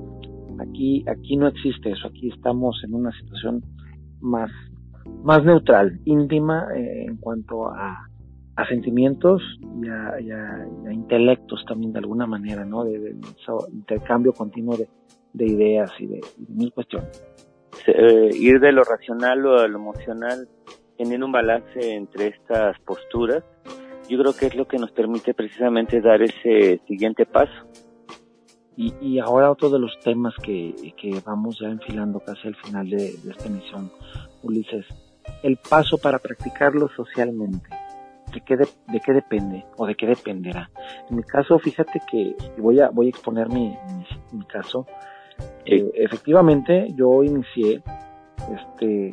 Aquí, 0.62 1.04
aquí 1.08 1.36
no 1.36 1.48
existe 1.48 1.90
eso, 1.90 2.08
aquí 2.08 2.30
estamos 2.30 2.80
en 2.84 2.94
una 2.94 3.12
situación 3.12 3.62
más, 4.20 4.50
más 5.24 5.44
neutral, 5.44 6.00
íntima 6.04 6.68
eh, 6.74 7.06
en 7.08 7.16
cuanto 7.16 7.68
a, 7.68 8.08
a 8.56 8.66
sentimientos 8.66 9.42
y 9.82 9.88
a, 9.88 10.66
intelectos 10.90 11.64
también 11.66 11.92
de 11.92 12.00
alguna 12.00 12.26
manera, 12.26 12.64
¿no? 12.64 12.84
De, 12.84 13.16
intercambio 13.72 14.32
continuo 14.32 14.76
de, 14.76 15.46
ideas 15.46 15.90
y 15.98 16.06
de, 16.06 16.20
mil 16.48 16.72
cuestiones. 16.72 17.22
Eh, 17.86 18.30
ir 18.34 18.60
de 18.60 18.72
lo 18.72 18.82
racional 18.84 19.38
a 19.46 19.66
lo 19.66 19.78
emocional, 19.78 20.48
teniendo 20.96 21.26
un 21.26 21.32
balance 21.32 21.94
entre 21.94 22.28
estas 22.28 22.78
posturas, 22.80 23.42
yo 24.08 24.18
creo 24.18 24.34
que 24.34 24.46
es 24.46 24.54
lo 24.54 24.68
que 24.68 24.78
nos 24.78 24.90
permite 24.92 25.32
precisamente 25.32 26.00
dar 26.00 26.20
ese 26.22 26.80
siguiente 26.86 27.24
paso. 27.24 27.52
Y, 28.76 29.18
ahora 29.18 29.50
otro 29.50 29.68
de 29.68 29.78
los 29.78 29.98
temas 30.00 30.34
que, 30.42 30.74
vamos 31.24 31.58
ya 31.60 31.68
enfilando 31.68 32.20
casi 32.20 32.48
al 32.48 32.56
final 32.56 32.88
de, 32.88 33.08
esta 33.28 33.46
emisión, 33.46 33.92
Ulises, 34.42 34.86
el 35.42 35.58
paso 35.58 35.98
para 35.98 36.18
practicarlo 36.18 36.88
socialmente. 36.96 37.68
¿De 38.32 38.40
qué, 38.40 38.56
de, 38.56 39.00
qué 39.04 39.12
depende 39.12 39.66
o 39.76 39.86
de 39.86 39.94
qué 39.94 40.06
dependerá? 40.06 40.70
En 41.10 41.16
mi 41.16 41.22
caso, 41.22 41.58
fíjate 41.58 42.00
que 42.10 42.34
voy 42.56 42.80
a, 42.80 42.88
voy 42.88 43.06
a 43.06 43.10
exponer 43.10 43.50
mi, 43.50 43.76
mi, 44.32 44.44
caso. 44.46 44.86
Eh, 45.66 45.90
efectivamente, 45.96 46.88
yo 46.96 47.22
inicié 47.22 47.82
este 48.54 49.10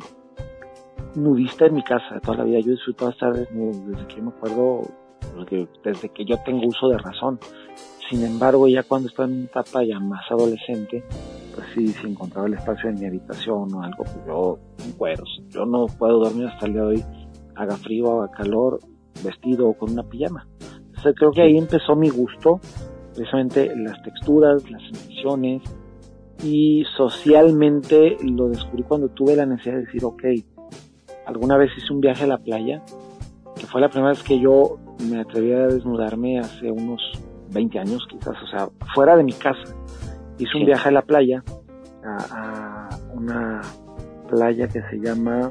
nudista 1.16 1.66
en 1.66 1.74
mi 1.74 1.82
casa 1.82 2.18
toda 2.20 2.38
la 2.38 2.44
vida. 2.44 2.60
Yo 2.60 2.72
disfruto 2.72 3.10
estar 3.10 3.34
desde 3.34 4.06
que 4.06 4.22
me 4.22 4.30
acuerdo, 4.30 4.84
desde 5.84 6.08
que 6.08 6.24
yo 6.24 6.38
tengo 6.44 6.66
uso 6.66 6.88
de 6.88 6.96
razón. 6.96 7.38
Sin 8.10 8.24
embargo, 8.24 8.66
ya 8.66 8.82
cuando 8.82 9.08
estaba 9.08 9.28
en 9.28 9.36
una 9.36 9.44
etapa 9.44 9.84
ya 9.84 10.00
más 10.00 10.28
adolescente, 10.28 11.04
pues 11.54 11.66
sí, 11.74 11.88
si 11.88 12.08
encontraba 12.08 12.48
el 12.48 12.54
espacio 12.54 12.90
en 12.90 12.98
mi 12.98 13.06
habitación 13.06 13.72
o 13.72 13.82
algo, 13.84 14.02
pues 14.02 14.18
yo, 14.26 14.58
cueros. 14.98 15.40
Yo 15.48 15.64
no 15.64 15.86
puedo 15.86 16.18
dormir 16.18 16.48
hasta 16.48 16.66
el 16.66 16.72
día 16.72 16.82
de 16.82 16.88
hoy, 16.88 17.04
haga 17.54 17.76
frío, 17.76 18.20
haga 18.20 18.32
calor, 18.32 18.80
vestido 19.22 19.68
o 19.68 19.74
con 19.74 19.92
una 19.92 20.02
pijama. 20.02 20.44
Entonces 20.86 21.14
creo 21.16 21.30
que 21.30 21.42
ahí 21.42 21.56
empezó 21.56 21.94
mi 21.94 22.08
gusto, 22.08 22.58
precisamente 23.14 23.76
las 23.76 24.02
texturas, 24.02 24.68
las 24.68 24.82
sensaciones, 24.82 25.62
y 26.42 26.84
socialmente 26.96 28.16
lo 28.24 28.48
descubrí 28.48 28.82
cuando 28.82 29.08
tuve 29.10 29.36
la 29.36 29.46
necesidad 29.46 29.76
de 29.76 29.84
decir, 29.84 30.04
ok, 30.04 30.24
alguna 31.26 31.56
vez 31.56 31.70
hice 31.76 31.92
un 31.92 32.00
viaje 32.00 32.24
a 32.24 32.26
la 32.26 32.38
playa, 32.38 32.82
que 33.54 33.66
fue 33.66 33.80
la 33.80 33.88
primera 33.88 34.10
vez 34.10 34.22
que 34.24 34.40
yo 34.40 34.78
me 35.08 35.20
atreví 35.20 35.52
a 35.52 35.68
desnudarme 35.68 36.40
hace 36.40 36.72
unos 36.72 37.00
20 37.50 37.78
años 37.78 38.06
quizás, 38.08 38.36
o 38.42 38.46
sea, 38.46 38.68
fuera 38.94 39.16
de 39.16 39.24
mi 39.24 39.32
casa. 39.32 39.74
Hice 40.38 40.56
un 40.56 40.66
viaje 40.66 40.88
a 40.88 40.92
la 40.92 41.02
playa, 41.02 41.42
a, 42.04 42.88
una 43.12 43.60
playa 44.28 44.68
que 44.68 44.80
se 44.82 44.96
llama 44.98 45.50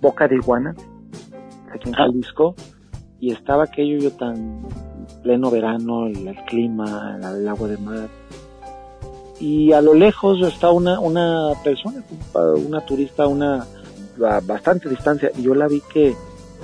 Boca 0.00 0.26
de 0.26 0.36
Iguana, 0.36 0.74
aquí 1.72 1.88
en 1.88 1.94
Jalisco, 1.94 2.54
y 3.20 3.32
estaba 3.32 3.64
aquello 3.64 3.98
yo 3.98 4.10
tan 4.12 4.66
pleno 5.22 5.50
verano, 5.50 6.06
el, 6.06 6.34
clima, 6.46 7.18
el, 7.22 7.46
agua 7.46 7.68
de 7.68 7.76
mar. 7.78 8.08
Y 9.38 9.72
a 9.72 9.80
lo 9.80 9.94
lejos 9.94 10.40
estaba 10.46 10.72
una, 10.72 10.98
una 10.98 11.52
persona, 11.62 12.02
una 12.34 12.80
turista, 12.80 13.26
una 13.26 13.64
a 14.24 14.40
bastante 14.40 14.88
distancia, 14.88 15.30
y 15.36 15.42
yo 15.42 15.54
la 15.54 15.68
vi 15.68 15.80
que 15.92 16.14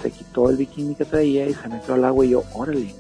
se 0.03 0.11
quitó 0.11 0.51
el 0.51 0.57
bikini 0.57 0.95
que 0.95 1.05
traía 1.05 1.47
y 1.47 1.55
se 1.55 1.69
metió 1.69 1.95
al 1.95 2.05
agua 2.05 2.25
y 2.25 2.31
yo, 2.31 2.43
órale. 2.55 2.95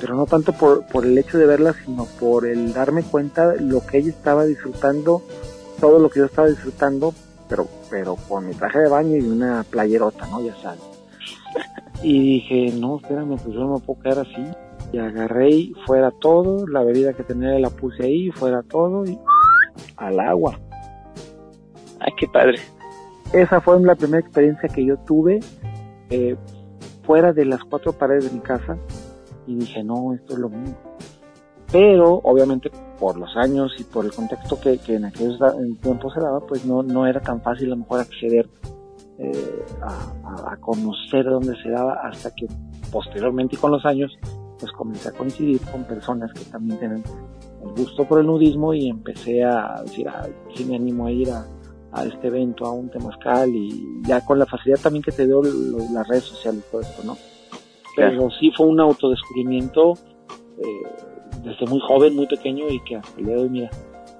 Pero 0.00 0.14
no 0.14 0.26
tanto 0.26 0.52
por, 0.52 0.86
por 0.86 1.04
el 1.04 1.16
hecho 1.18 1.38
de 1.38 1.46
verla, 1.46 1.74
sino 1.84 2.06
por 2.18 2.46
el 2.46 2.72
darme 2.72 3.02
cuenta 3.02 3.48
de 3.48 3.60
lo 3.60 3.84
que 3.84 3.98
ella 3.98 4.10
estaba 4.10 4.44
disfrutando, 4.44 5.22
todo 5.80 5.98
lo 5.98 6.08
que 6.08 6.20
yo 6.20 6.26
estaba 6.26 6.48
disfrutando, 6.48 7.12
pero, 7.48 7.66
pero 7.90 8.16
con 8.16 8.46
mi 8.46 8.54
traje 8.54 8.78
de 8.78 8.88
baño 8.88 9.16
y 9.16 9.26
una 9.26 9.64
playerota, 9.64 10.26
¿no? 10.26 10.40
Ya 10.40 10.54
sabes. 10.56 10.80
Y 12.02 12.18
dije, 12.18 12.72
no, 12.78 12.96
espérame, 12.96 13.36
pues 13.36 13.54
yo 13.54 13.60
no 13.60 13.74
me 13.74 13.80
puedo 13.80 14.00
quedar 14.00 14.20
así. 14.20 14.42
Y 14.90 14.98
agarré 14.98 15.50
y 15.50 15.74
fuera 15.84 16.10
todo, 16.10 16.66
la 16.66 16.82
bebida 16.82 17.12
que 17.12 17.22
tenía 17.22 17.58
la 17.58 17.68
puse 17.68 18.04
ahí, 18.04 18.30
fuera 18.30 18.62
todo 18.62 19.04
y 19.04 19.18
al 19.98 20.18
agua. 20.18 20.58
Ay, 22.00 22.12
qué 22.18 22.26
padre. 22.26 22.58
Esa 23.34 23.60
fue 23.60 23.78
la 23.82 23.94
primera 23.94 24.20
experiencia 24.20 24.68
que 24.68 24.84
yo 24.84 24.96
tuve 25.00 25.40
eh, 26.08 26.36
fuera 27.04 27.32
de 27.32 27.44
las 27.44 27.62
cuatro 27.64 27.92
paredes 27.92 28.24
de 28.24 28.30
mi 28.30 28.40
casa 28.40 28.76
y 29.50 29.56
dije, 29.56 29.82
no, 29.82 30.14
esto 30.14 30.34
es 30.34 30.38
lo 30.38 30.48
mío. 30.48 30.74
Pero, 31.72 32.20
obviamente, 32.24 32.70
por 33.00 33.16
los 33.16 33.36
años 33.36 33.74
y 33.78 33.84
por 33.84 34.04
el 34.04 34.12
contexto 34.12 34.60
que, 34.60 34.78
que 34.78 34.94
en 34.94 35.06
aquel 35.06 35.36
tiempo 35.80 36.10
se 36.12 36.20
daba, 36.20 36.40
pues 36.40 36.64
no, 36.64 36.82
no 36.82 37.06
era 37.06 37.20
tan 37.20 37.40
fácil 37.42 37.66
a 37.66 37.70
lo 37.70 37.76
mejor 37.78 38.00
acceder 38.00 38.48
eh, 39.18 39.64
a, 39.82 40.56
conocer 40.60 41.24
dónde 41.24 41.60
se 41.62 41.70
daba 41.70 41.94
hasta 42.04 42.30
que 42.34 42.46
posteriormente 42.92 43.56
y 43.56 43.58
con 43.58 43.72
los 43.72 43.84
años, 43.84 44.16
pues 44.58 44.70
comencé 44.72 45.08
a 45.08 45.12
coincidir 45.12 45.60
con 45.62 45.84
personas 45.84 46.32
que 46.32 46.44
también 46.44 46.78
tienen 46.78 47.02
el 47.62 47.70
gusto 47.70 48.04
por 48.06 48.20
el 48.20 48.26
nudismo 48.26 48.72
y 48.72 48.88
empecé 48.88 49.42
a 49.42 49.82
decir, 49.82 50.08
ah, 50.08 50.26
si 50.54 50.64
me 50.64 50.76
animo 50.76 51.06
a 51.06 51.10
ir 51.10 51.30
a, 51.30 51.44
este 52.04 52.28
evento, 52.28 52.66
a 52.66 52.72
un 52.72 52.88
temazcal 52.88 53.50
y 53.50 54.00
ya 54.06 54.24
con 54.24 54.38
la 54.38 54.46
facilidad 54.46 54.78
también 54.80 55.02
que 55.02 55.10
te 55.10 55.26
dio 55.26 55.42
las 55.42 56.06
redes 56.06 56.24
sociales 56.24 56.62
y 56.66 56.70
todo 56.70 56.80
esto, 56.82 57.02
¿no? 57.04 57.16
Pero 57.96 58.30
sí 58.30 58.50
fue 58.56 58.66
un 58.66 58.80
autodescubrimiento 58.80 59.94
eh, 60.58 60.82
desde 61.42 61.66
muy 61.66 61.80
joven, 61.80 62.14
muy 62.14 62.26
pequeño 62.26 62.68
y 62.68 62.80
que 62.80 62.96
hasta 62.96 63.18
el 63.18 63.26
día 63.26 63.36
de 63.36 63.42
hoy, 63.42 63.48
mira, 63.48 63.70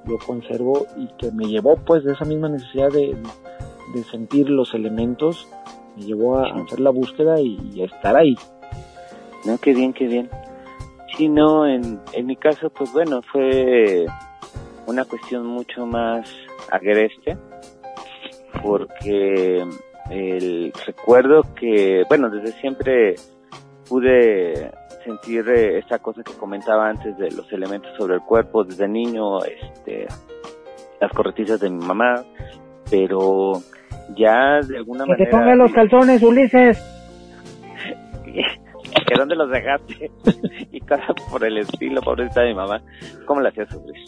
yo 0.06 0.18
conservo 0.18 0.86
y 0.96 1.06
que 1.18 1.30
me 1.32 1.46
llevó 1.46 1.76
pues 1.76 2.04
de 2.04 2.12
esa 2.12 2.24
misma 2.24 2.48
necesidad 2.48 2.90
de, 2.90 3.16
de 3.94 4.04
sentir 4.04 4.48
los 4.48 4.74
elementos, 4.74 5.48
me 5.96 6.04
llevó 6.04 6.38
a 6.38 6.52
hacer 6.52 6.80
la 6.80 6.90
búsqueda 6.90 7.40
y, 7.40 7.80
a 7.82 7.84
estar 7.84 8.16
ahí. 8.16 8.36
No, 9.44 9.58
qué 9.58 9.74
bien, 9.74 9.92
qué 9.92 10.06
bien. 10.06 10.28
Sí, 11.16 11.28
no, 11.28 11.66
en, 11.66 12.00
en 12.12 12.26
mi 12.26 12.36
caso, 12.36 12.70
pues 12.70 12.92
bueno, 12.92 13.20
fue 13.22 14.06
una 14.86 15.04
cuestión 15.04 15.46
mucho 15.46 15.86
más 15.86 16.30
agreste 16.70 17.36
porque 18.62 19.64
el 20.10 20.72
recuerdo 20.86 21.42
que, 21.54 22.04
bueno, 22.08 22.30
desde 22.30 22.52
siempre 22.60 23.14
pude 23.90 24.70
sentir 25.04 25.48
eh, 25.48 25.78
esa 25.78 25.98
cosa 25.98 26.22
que 26.22 26.32
comentaba 26.34 26.88
antes 26.88 27.18
de 27.18 27.32
los 27.32 27.52
elementos 27.52 27.90
sobre 27.98 28.14
el 28.14 28.20
cuerpo 28.20 28.62
desde 28.62 28.86
niño, 28.86 29.42
este, 29.44 30.06
las 31.00 31.12
corretizas 31.12 31.58
de 31.58 31.70
mi 31.70 31.84
mamá, 31.84 32.22
pero 32.88 33.54
ya 34.16 34.60
de 34.60 34.76
alguna 34.78 35.04
manera... 35.04 35.16
Que 35.16 35.24
te 35.24 35.30
pongan 35.30 35.58
los 35.58 35.72
calzones, 35.72 36.22
Ulises. 36.22 36.78
que 38.24 39.14
dónde 39.16 39.34
los 39.34 39.50
dejaste 39.50 40.08
y 40.70 40.80
cosas 40.80 41.16
por 41.28 41.44
el 41.44 41.58
estilo, 41.58 42.00
pobrecita 42.00 42.42
de 42.42 42.50
mi 42.50 42.54
mamá, 42.54 42.80
cómo 43.26 43.40
la 43.40 43.48
hacía 43.48 43.66
sufrir. 43.66 44.04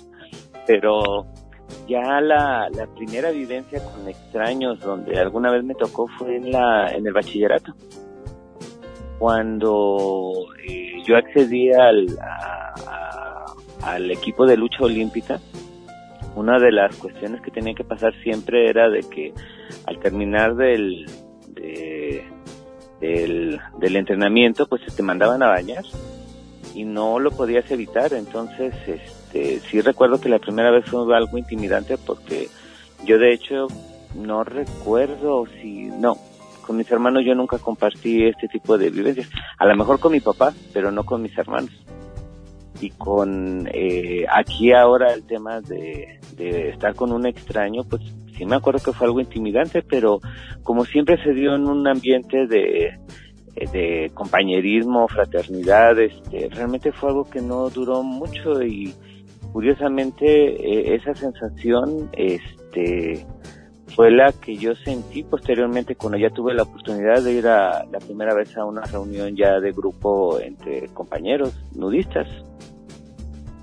Pero 0.65 1.27
ya 1.89 2.21
la, 2.21 2.69
la 2.71 2.87
primera 2.95 3.33
vivencia 3.33 3.81
con 3.83 4.09
extraños 4.09 4.79
donde 4.79 5.19
alguna 5.19 5.51
vez 5.51 5.65
me 5.65 5.75
tocó 5.75 6.07
fue 6.19 6.37
en 6.37 6.53
la 6.53 6.89
en 6.93 7.05
el 7.05 7.13
bachillerato 7.13 7.75
cuando 9.23 10.49
eh, 10.69 11.01
yo 11.07 11.17
accedí 11.17 11.73
al 11.73 12.09
al 13.83 14.11
equipo 14.11 14.47
de 14.47 14.57
lucha 14.57 14.83
olímpica 14.83 15.39
una 16.35 16.59
de 16.59 16.73
las 16.73 16.97
cuestiones 16.97 17.41
que 17.41 17.53
tenía 17.53 17.73
que 17.73 17.85
pasar 17.85 18.13
siempre 18.25 18.69
era 18.69 18.91
de 18.91 19.03
que 19.09 19.33
al 19.87 20.01
terminar 20.01 20.57
del 20.57 21.07
del, 22.99 23.61
del 23.79 23.97
entrenamiento 23.97 24.67
pues 24.67 24.83
te 24.93 25.05
mandaban 25.05 25.41
a 25.45 25.51
bañar 25.51 25.85
y 26.75 26.83
no 26.83 27.21
lo 27.21 27.31
podías 27.31 27.71
evitar. 27.71 28.13
Entonces 28.15 28.75
este, 28.89 29.61
sí 29.61 29.81
recuerdo 29.83 30.21
que 30.21 30.31
la 30.31 30.41
primera 30.41 30.73
vez 30.73 30.85
fue 30.87 31.17
algo 31.17 31.39
intimidante 31.39 31.97
porque 31.97 32.49
yo 33.05 33.19
de 33.19 33.33
hecho 33.33 33.69
no 34.17 34.43
recuerdo 34.43 35.47
si, 35.61 35.85
no, 35.85 36.17
con 36.63 36.77
mis 36.77 36.91
hermanos 36.91 37.23
yo 37.27 37.35
nunca 37.35 37.59
compartí 37.59 38.25
este 38.25 38.49
tipo 38.49 38.79
de 38.79 38.91
vivencias. 38.91 39.29
A 39.59 39.67
lo 39.67 39.77
mejor 39.77 39.99
con 40.01 40.13
mi 40.13 40.21
papá, 40.21 40.53
pero 40.73 40.91
no 40.91 41.05
con 41.05 41.23
mis 41.23 41.37
hermanos. 41.37 41.71
Y 42.81 42.91
con 42.91 43.69
eh, 43.73 44.25
aquí 44.33 44.73
ahora 44.73 45.13
el 45.13 45.25
tema 45.25 45.61
de, 45.61 46.19
de 46.37 46.71
estar 46.71 46.95
con 46.95 47.13
un 47.13 47.27
extraño, 47.27 47.85
pues 47.85 48.03
sí 48.37 48.45
me 48.45 48.57
acuerdo 48.57 48.81
que 48.85 48.93
fue 48.93 49.07
algo 49.07 49.21
intimidante, 49.21 49.83
pero 49.83 50.21
como 50.63 50.85
siempre 50.85 51.23
se 51.23 51.33
dio 51.33 51.55
en 51.55 51.67
un 51.67 51.87
ambiente 51.87 52.47
de, 52.47 52.99
de 53.55 54.11
compañerismo, 54.15 55.07
fraternidad, 55.09 55.99
este, 56.01 56.49
realmente 56.51 56.93
fue 56.93 57.11
algo 57.11 57.29
que 57.29 57.41
no 57.41 57.69
duró 57.71 58.03
mucho 58.03 58.63
y 58.63 58.95
curiosamente 59.53 60.27
eh, 60.27 60.95
esa 60.95 61.15
sensación 61.15 62.09
este 62.15 63.27
fue 63.95 64.11
la 64.11 64.33
que 64.33 64.57
yo 64.57 64.75
sentí 64.75 65.23
posteriormente 65.23 65.97
cuando 65.97 66.19
ya 66.19 66.31
tuve 66.31 66.55
la 66.55 66.63
oportunidad 66.63 67.23
de 67.23 67.33
ir 67.33 67.47
a 67.47 67.85
la 67.85 67.99
primera 67.99 68.35
vez 68.35 68.57
a 68.57 68.65
una 68.65 68.83
reunión 68.83 69.37
ya 69.37 69.61
de 69.61 69.73
grupo 69.73 70.41
entre 70.41 70.89
compañeros 70.89 71.55
nudistas. 71.75 72.29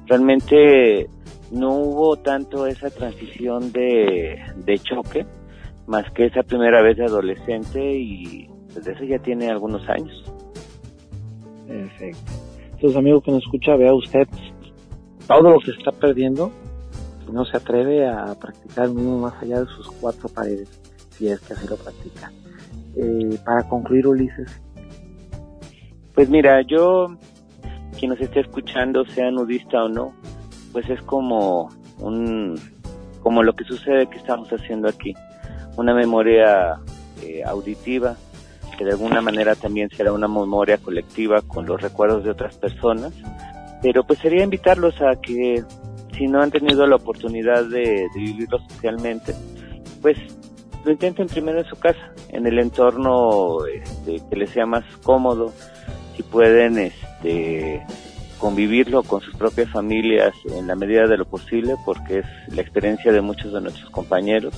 Realmente 0.06 1.10
no 1.52 1.76
hubo 1.76 2.18
tanto 2.18 2.68
esa 2.68 2.90
transición 2.90 3.72
de, 3.72 4.40
de 4.58 4.80
choque, 4.80 5.26
más 5.88 6.10
que 6.12 6.26
esa 6.26 6.44
primera 6.44 6.82
vez 6.82 6.98
de 6.98 7.06
adolescente 7.06 7.80
y 7.80 8.48
desde 8.68 8.82
pues, 8.82 8.88
eso 8.88 9.04
ya 9.06 9.20
tiene 9.20 9.50
algunos 9.50 9.88
años. 9.90 10.24
Perfecto. 11.68 12.32
Entonces, 12.74 12.98
amigo 12.98 13.22
que 13.22 13.32
nos 13.32 13.44
escucha, 13.44 13.76
vea 13.76 13.94
usted 13.94 14.28
todo 15.28 15.52
lo 15.52 15.60
que 15.60 15.72
está 15.72 15.92
perdiendo 15.92 16.52
no 17.32 17.46
se 17.46 17.58
atreve 17.58 18.08
a 18.08 18.34
practicar 18.36 18.90
uno 18.90 19.18
más 19.18 19.42
allá 19.42 19.62
de 19.62 19.68
sus 19.68 19.90
cuatro 20.00 20.30
paredes, 20.30 20.70
si 21.12 21.28
es 21.28 21.40
que 21.42 21.54
así 21.54 21.68
lo 21.68 21.78
practica. 21.78 22.32
Eh, 22.96 23.38
para 23.46 23.64
concluir, 23.68 24.08
Ulises. 24.08 24.62
Pues 26.14 26.30
mira, 26.30 26.62
yo, 26.62 27.16
quien 27.98 28.12
nos 28.12 28.20
esté 28.20 28.42
escuchando, 28.42 29.06
sea 29.06 29.32
nudista 29.32 29.84
o 29.84 29.90
no, 29.90 30.14
pues 30.72 30.90
es 30.90 31.02
como 31.04 31.70
un, 32.00 32.60
como 33.22 33.44
lo 33.44 33.54
que 33.54 33.64
sucede 33.64 34.08
que 34.08 34.18
estamos 34.18 34.50
haciendo 34.50 34.90
aquí, 34.90 35.14
una 35.78 35.94
memoria 35.94 36.80
eh, 37.24 37.44
auditiva 37.46 38.16
que 38.78 38.86
de 38.86 38.92
alguna 38.92 39.20
manera 39.20 39.56
también 39.56 39.90
será 39.90 40.14
una 40.14 40.30
memoria 40.30 40.78
colectiva 40.78 41.42
con 41.42 41.66
los 41.66 41.82
recuerdos 41.82 42.24
de 42.24 42.30
otras 42.30 42.58
personas 42.58 43.14
pero 43.82 44.04
pues 44.04 44.20
sería 44.20 44.44
invitarlos 44.44 45.02
a 45.02 45.16
que 45.16 45.64
si 46.20 46.28
no 46.28 46.42
han 46.42 46.52
tenido 46.52 46.86
la 46.86 46.98
oportunidad 46.98 47.64
de, 47.66 48.08
vivirlo 48.14 48.60
socialmente, 48.68 49.34
pues 50.02 50.18
lo 50.84 50.92
intenten 50.92 51.28
primero 51.28 51.60
en 51.60 51.66
su 51.66 51.78
casa, 51.78 52.14
en 52.28 52.46
el 52.46 52.60
entorno 52.60 53.66
este, 53.66 54.22
que 54.30 54.36
les 54.36 54.50
sea 54.50 54.66
más 54.66 54.84
cómodo, 55.02 55.54
si 56.16 56.24
pueden 56.24 56.78
este, 56.78 57.82
convivirlo 58.38 59.02
con 59.04 59.22
sus 59.22 59.34
propias 59.36 59.70
familias 59.70 60.34
en 60.54 60.68
la 60.68 60.76
medida 60.76 61.08
de 61.08 61.18
lo 61.18 61.26
posible, 61.26 61.76
porque 61.86 62.20
es 62.20 62.26
la 62.54 62.62
experiencia 62.62 63.14
de 63.14 63.22
muchos 63.22 63.54
de 63.54 63.62
nuestros 63.62 63.90
compañeros. 63.90 64.54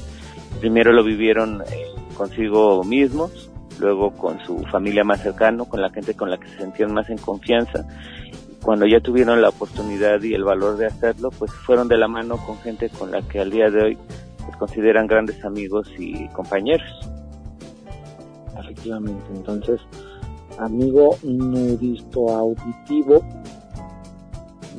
Primero 0.60 0.92
lo 0.92 1.04
vivieron 1.04 1.62
eh, 1.62 1.86
consigo 2.18 2.84
mismos, 2.84 3.52
luego 3.80 4.12
con 4.12 4.44
su 4.46 4.58
familia 4.72 5.04
más 5.04 5.22
cercano, 5.22 5.66
con 5.66 5.80
la 5.80 5.92
gente 5.92 6.16
con 6.16 6.32
la 6.32 6.40
que 6.40 6.48
se 6.48 6.58
sentían 6.58 6.92
más 6.92 7.08
en 7.12 7.20
confianza 7.20 7.86
cuando 8.64 8.86
ya 8.86 9.00
tuvieron 9.00 9.42
la 9.42 9.50
oportunidad 9.50 10.22
y 10.22 10.34
el 10.34 10.44
valor 10.44 10.78
de 10.78 10.88
hacerlo, 10.88 11.32
pues 11.32 11.52
fueron 11.52 11.88
de 11.88 11.98
la 11.98 12.08
mano 12.08 12.38
con 12.38 12.58
gente 12.60 12.90
con 12.90 13.12
la 13.12 13.22
que 13.22 13.40
al 13.40 13.52
día 13.52 13.70
de 13.70 13.84
hoy 13.84 13.98
se 14.46 14.58
consideran 14.58 15.08
grandes 15.08 15.44
amigos 15.44 15.88
y 15.98 16.28
compañeros. 16.30 16.88
Efectivamente, 18.60 19.24
entonces, 19.34 19.82
amigo 20.60 21.18
nudisto 21.24 22.30
auditivo, 22.30 23.24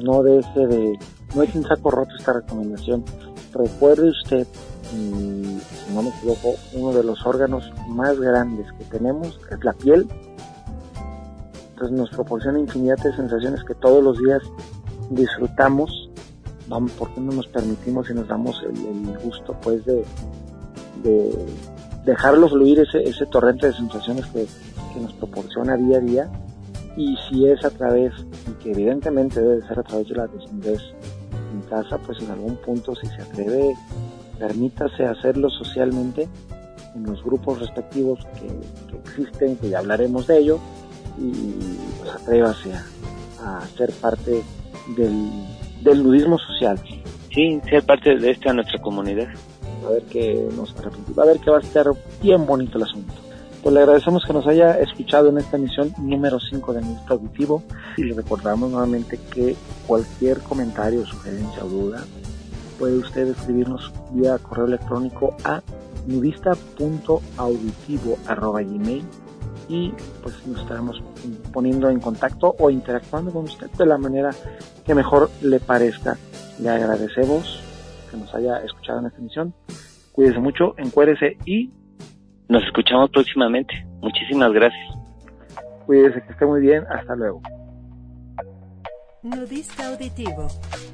no 0.03 0.23
de 0.23 0.39
ese 0.39 0.67
de, 0.67 0.99
no 1.35 1.43
es 1.43 1.55
un 1.55 1.65
saco 1.65 1.91
roto 1.91 2.15
esta 2.19 2.35
recomendación. 2.35 3.05
Recuerde 3.53 4.09
usted 4.11 4.47
si 4.93 5.95
no 5.95 6.03
me 6.03 6.11
equivoco, 6.11 6.55
uno 6.75 6.93
de 6.93 7.05
los 7.05 7.25
órganos 7.27 7.73
más 7.89 8.19
grandes 8.19 8.67
que 8.79 8.85
tenemos 8.85 9.39
es 9.51 9.65
la 9.65 9.73
piel. 9.73 10.07
Entonces 11.83 11.99
nos 11.99 12.11
proporciona 12.11 12.61
infinidad 12.61 12.97
de 12.99 13.13
sensaciones 13.17 13.65
que 13.65 13.75
todos 13.75 14.05
los 14.05 14.17
días 14.17 14.41
disfrutamos. 15.11 16.09
Vamos, 16.69 16.93
¿por 16.93 17.11
no 17.19 17.33
nos 17.33 17.49
permitimos 17.49 18.09
y 18.09 18.15
nos 18.15 18.29
damos 18.29 18.63
el, 18.63 19.19
gusto 19.19 19.57
pues 19.61 19.85
de, 19.85 20.05
de 21.03 21.35
dejarlo 22.07 22.49
fluir 22.49 22.79
ese, 22.79 23.27
torrente 23.27 23.67
de 23.67 23.73
sensaciones 23.73 24.27
que, 24.27 24.47
que 24.95 25.01
nos 25.01 25.13
proporciona 25.15 25.77
día 25.77 25.97
a 25.97 26.01
día? 26.01 26.31
Y 26.97 27.17
si 27.29 27.49
es 27.49 27.65
a 27.65 27.71
través, 27.71 28.13
y 28.49 28.63
que 28.63 28.71
evidentemente 28.71 29.41
debe 29.41 29.67
ser 29.67 29.81
a 29.81 29.83
través 29.83 30.09
de 30.09 30.15
la 30.15 30.29
desnudez 30.29 30.83
en 31.53 31.63
casa, 31.63 31.99
pues 31.99 32.21
en 32.21 32.31
algún 32.31 32.55
punto 32.59 32.95
si 32.95 33.09
se 33.09 33.23
atreve 33.23 33.75
permítase 34.39 35.05
hacerlo 35.05 35.51
socialmente 35.51 36.29
en 36.95 37.07
los 37.07 37.25
grupos 37.25 37.59
respectivos 37.59 38.21
que, 38.39 38.99
existen, 38.99 39.57
que 39.57 39.71
ya 39.71 39.81
hablaremos 39.81 40.29
de 40.29 40.39
ello, 40.39 40.61
y 41.19 41.33
pues 41.99 42.11
atrévase 42.11 42.73
a, 42.73 43.61
ser 43.77 43.93
parte 43.93 44.43
del, 44.97 45.31
del 45.83 46.03
nudismo 46.03 46.39
social. 46.39 46.81
Sí, 47.35 47.61
ser 47.69 47.85
parte 47.85 48.17
de 48.17 48.31
esta 48.31 48.53
nuestra 48.53 48.81
comunidad. 48.81 49.29
A 49.87 49.91
ver 49.91 50.03
qué 50.05 50.49
nos 50.57 50.75
a 51.19 51.25
ver 51.25 51.41
que 51.41 51.51
va 51.51 51.59
a 51.59 51.61
estar 51.61 51.87
bien 52.23 52.47
bonito 52.47 52.79
el 52.79 52.85
asunto. 52.85 53.13
Pues 53.63 53.75
le 53.75 53.81
agradecemos 53.81 54.25
que 54.25 54.33
nos 54.33 54.47
haya 54.47 54.79
escuchado 54.81 55.29
en 55.29 55.37
esta 55.39 55.57
emisión 55.57 55.93
número 55.99 56.39
5 56.41 56.73
de 56.73 56.83
nuestro 56.83 57.15
auditivo 57.15 57.63
y 57.97 58.05
le 58.05 58.15
recordamos 58.15 58.71
nuevamente 58.71 59.19
que 59.33 59.57
cualquier 59.87 60.39
comentario, 60.41 61.05
sugerencia 61.07 61.65
o 61.65 61.69
duda 61.69 62.05
puede 62.79 62.99
usted 62.99 63.29
escribirnos 63.29 63.93
vía 64.11 64.39
correo 64.39 64.67
electrónico 64.67 65.37
a 65.45 65.63
nudista.auditivo.gmail 66.07 69.05
y 69.69 69.93
pues 70.23 70.47
nos 70.47 70.61
estaremos 70.61 71.03
poniendo 71.53 71.89
en 71.91 72.01
contacto 72.01 72.55
o 72.59 72.71
interactuando 72.71 73.33
con 73.33 73.45
usted 73.45 73.71
de 73.71 73.87
la 73.87 73.99
manera 73.99 74.31
que 74.85 74.95
mejor 74.95 75.31
le 75.43 75.61
parezca. 75.61 76.17
Le 76.61 76.69
agradecemos 76.71 77.63
que 78.11 78.17
nos 78.17 78.35
haya 78.35 78.59
escuchado 78.59 79.01
en 79.01 79.07
esta 79.07 79.19
emisión. 79.19 79.55
Cuídese 80.13 80.39
mucho, 80.39 80.75
encuérese 80.77 81.39
y 81.47 81.71
nos 82.49 82.63
escuchamos 82.65 83.11
próximamente. 83.11 83.75
Muchísimas 84.01 84.53
gracias. 84.53 85.03
Cuídese, 85.87 86.23
que 86.23 86.33
esté 86.33 86.47
muy 86.47 86.61
bien. 86.61 86.85
Hasta 86.91 87.15
luego. 87.17 87.41
Nudista 89.23 89.89
Auditivo, 89.89 90.49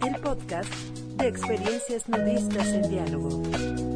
el 0.07 0.21
podcast 0.21 0.73
de 1.17 1.29
experiencias 1.29 2.09
nudistas 2.09 2.69
en 2.75 2.91
diálogo. 2.91 3.88